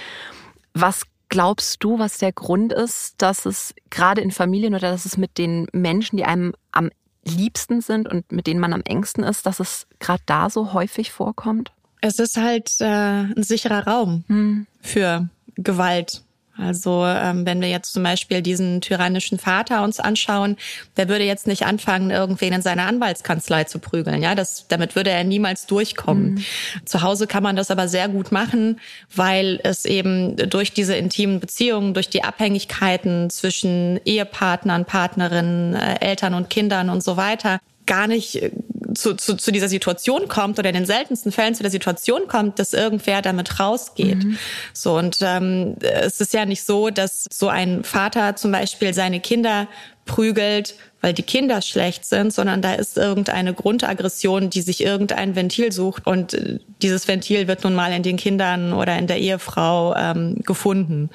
[0.73, 5.17] Was glaubst du, was der Grund ist, dass es gerade in Familien oder dass es
[5.17, 6.89] mit den Menschen, die einem am
[7.23, 11.11] liebsten sind und mit denen man am engsten ist, dass es gerade da so häufig
[11.11, 11.71] vorkommt?
[12.01, 14.67] Es ist halt äh, ein sicherer Raum hm.
[14.81, 16.23] für Gewalt
[16.59, 20.57] also ähm, wenn wir jetzt zum Beispiel diesen tyrannischen Vater uns anschauen,
[20.97, 24.21] der würde jetzt nicht anfangen, irgendwen in seiner Anwaltskanzlei zu prügeln.
[24.21, 26.35] Ja, das, damit würde er niemals durchkommen.
[26.35, 26.85] Mhm.
[26.85, 28.79] Zu Hause kann man das aber sehr gut machen,
[29.15, 36.33] weil es eben durch diese intimen Beziehungen, durch die Abhängigkeiten zwischen Ehepartnern, Partnerinnen, äh, Eltern
[36.33, 38.51] und Kindern und so weiter gar nicht äh,
[38.93, 42.59] zu, zu, zu dieser Situation kommt oder in den seltensten Fällen zu der Situation kommt,
[42.59, 44.23] dass irgendwer damit rausgeht.
[44.23, 44.37] Mhm.
[44.73, 49.19] So und ähm, es ist ja nicht so, dass so ein Vater zum Beispiel seine
[49.19, 49.67] Kinder
[50.05, 55.71] prügelt, weil die Kinder schlecht sind, sondern da ist irgendeine Grundaggression, die sich irgendein Ventil
[55.71, 59.95] sucht und äh, dieses Ventil wird nun mal in den Kindern oder in der Ehefrau
[59.95, 61.09] ähm, gefunden.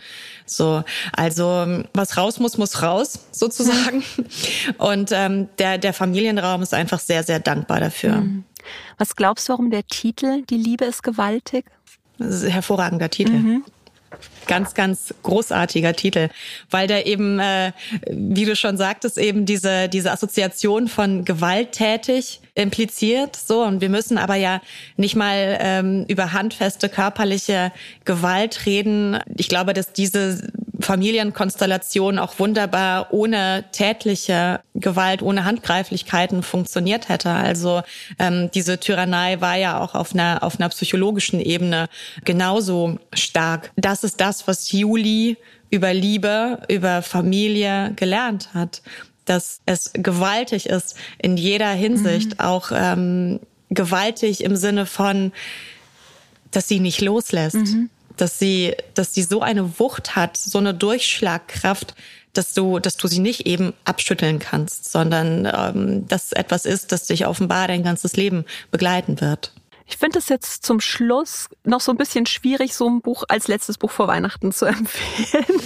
[0.46, 4.04] So, also was raus muss, muss raus, sozusagen.
[4.78, 8.16] Und ähm, der, der Familienraum ist einfach sehr, sehr dankbar dafür.
[8.16, 8.44] Mhm.
[8.98, 11.66] Was glaubst du, warum der Titel Die Liebe ist gewaltig?
[12.18, 13.32] Das ist ein hervorragender Titel.
[13.32, 13.64] Mhm
[14.46, 16.28] ganz, ganz großartiger Titel,
[16.70, 17.72] weil der eben, äh,
[18.10, 23.36] wie du schon sagtest, eben diese, diese Assoziation von gewalttätig impliziert.
[23.36, 24.60] So, und wir müssen aber ja
[24.96, 27.72] nicht mal ähm, über handfeste körperliche
[28.04, 29.18] Gewalt reden.
[29.36, 30.48] Ich glaube, dass diese
[30.84, 37.30] Familienkonstellation auch wunderbar ohne tätliche Gewalt, ohne Handgreiflichkeiten funktioniert hätte.
[37.30, 37.82] Also
[38.18, 41.88] ähm, diese Tyrannei war ja auch auf einer, auf einer psychologischen Ebene
[42.24, 43.72] genauso stark.
[43.76, 45.38] Das ist das, was Juli
[45.70, 48.82] über Liebe, über Familie gelernt hat
[49.26, 52.40] dass es gewaltig ist in jeder Hinsicht, mhm.
[52.40, 55.32] auch ähm, gewaltig im Sinne von,
[56.50, 57.88] dass sie nicht loslässt, mhm.
[58.16, 61.94] Dass sie, dass sie so eine Wucht hat, so eine Durchschlagkraft,
[62.32, 67.06] dass du, dass du sie nicht eben abschütteln kannst, sondern ähm, dass etwas ist, das
[67.06, 69.52] dich offenbar dein ganzes Leben begleiten wird.
[69.86, 73.48] Ich finde es jetzt zum Schluss noch so ein bisschen schwierig, so ein Buch als
[73.48, 75.60] letztes Buch vor Weihnachten zu empfehlen.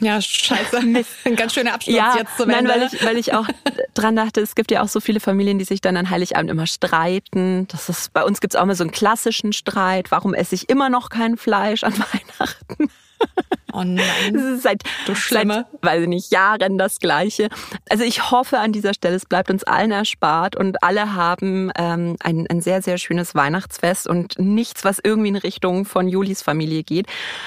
[0.00, 0.78] Ja, scheiße.
[0.78, 2.70] Ein ganz schöner Abschluss ja, jetzt zum nein, Ende.
[2.70, 3.46] Weil ich, weil ich auch
[3.94, 6.66] dran dachte, es gibt ja auch so viele Familien, die sich dann an Heiligabend immer
[6.66, 7.68] streiten.
[7.68, 10.10] Das ist, bei uns gibt es auch mal so einen klassischen Streit.
[10.10, 11.92] Warum esse ich immer noch kein Fleisch an
[12.38, 12.90] Weihnachten?
[13.72, 14.34] Oh nein.
[14.34, 15.66] Das ist seit, du Schlimme.
[15.70, 17.48] seit, weiß ich nicht, Jahren das Gleiche.
[17.88, 22.16] Also ich hoffe an dieser Stelle, es bleibt uns allen erspart und alle haben ähm,
[22.20, 26.82] ein, ein sehr, sehr schönes Weihnachtsfest und nichts, was irgendwie in Richtung von Julis Familie
[26.82, 27.06] geht.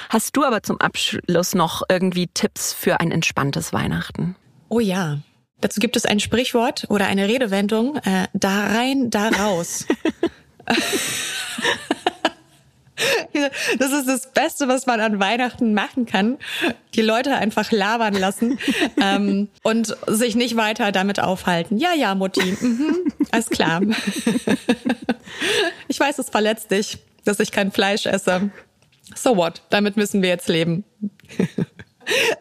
[0.09, 4.35] Hast du aber zum Abschluss noch irgendwie Tipps für ein entspanntes Weihnachten?
[4.69, 5.19] Oh ja.
[5.59, 9.85] Dazu gibt es ein Sprichwort oder eine Redewendung, äh, da rein, da raus.
[13.77, 16.37] Das ist das Beste, was man an Weihnachten machen kann.
[16.95, 18.59] Die Leute einfach labern lassen
[19.01, 21.77] ähm, und sich nicht weiter damit aufhalten.
[21.77, 23.81] Ja, ja, Mutti, mhm, alles klar.
[25.87, 28.51] Ich weiß, es verletzt dich, dass ich kein Fleisch esse.
[29.15, 29.61] So what?
[29.69, 30.83] Damit müssen wir jetzt leben.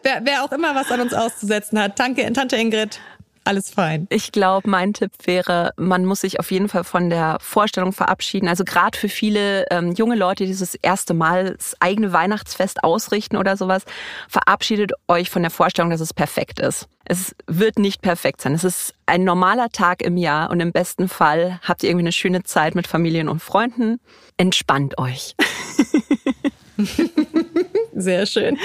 [0.03, 1.99] wer, wer auch immer was an uns auszusetzen hat.
[1.99, 2.99] Danke, Tante Ingrid
[3.43, 4.07] alles fein.
[4.09, 8.47] Ich glaube, mein Tipp wäre, man muss sich auf jeden Fall von der Vorstellung verabschieden.
[8.47, 13.37] Also gerade für viele ähm, junge Leute, die dieses erste Mal das eigene Weihnachtsfest ausrichten
[13.37, 13.83] oder sowas,
[14.29, 16.87] verabschiedet euch von der Vorstellung, dass es perfekt ist.
[17.05, 18.53] Es wird nicht perfekt sein.
[18.53, 22.11] Es ist ein normaler Tag im Jahr und im besten Fall habt ihr irgendwie eine
[22.13, 23.99] schöne Zeit mit Familien und Freunden.
[24.37, 25.35] Entspannt euch.
[27.95, 28.57] Sehr schön.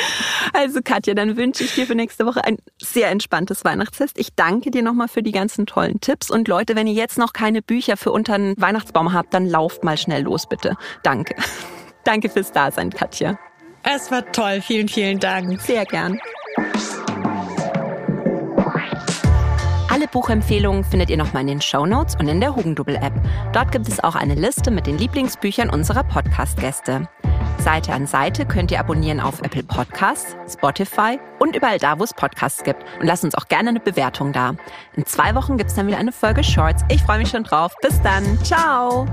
[0.53, 4.18] Also Katja, dann wünsche ich dir für nächste Woche ein sehr entspanntes Weihnachtsfest.
[4.18, 6.31] Ich danke dir nochmal für die ganzen tollen Tipps.
[6.31, 9.85] Und Leute, wenn ihr jetzt noch keine Bücher für unter den Weihnachtsbaum habt, dann lauft
[9.85, 10.76] mal schnell los, bitte.
[11.03, 11.35] Danke.
[12.05, 13.39] Danke fürs Dasein, Katja.
[13.83, 14.61] Es war toll.
[14.62, 15.61] Vielen, vielen Dank.
[15.61, 16.18] Sehr gern.
[19.91, 23.14] Alle Buchempfehlungen findet ihr nochmal in den Show Notes und in der Hugendubel-App.
[23.53, 27.09] Dort gibt es auch eine Liste mit den Lieblingsbüchern unserer Podcast-Gäste.
[27.69, 32.14] Seite an Seite könnt ihr abonnieren auf Apple Podcasts, Spotify und überall da, wo es
[32.14, 32.83] Podcasts gibt.
[32.99, 34.55] Und lasst uns auch gerne eine Bewertung da.
[34.97, 36.83] In zwei Wochen gibt es dann wieder eine Folge Shorts.
[36.89, 37.75] Ich freue mich schon drauf.
[37.83, 38.43] Bis dann.
[38.43, 39.07] Ciao.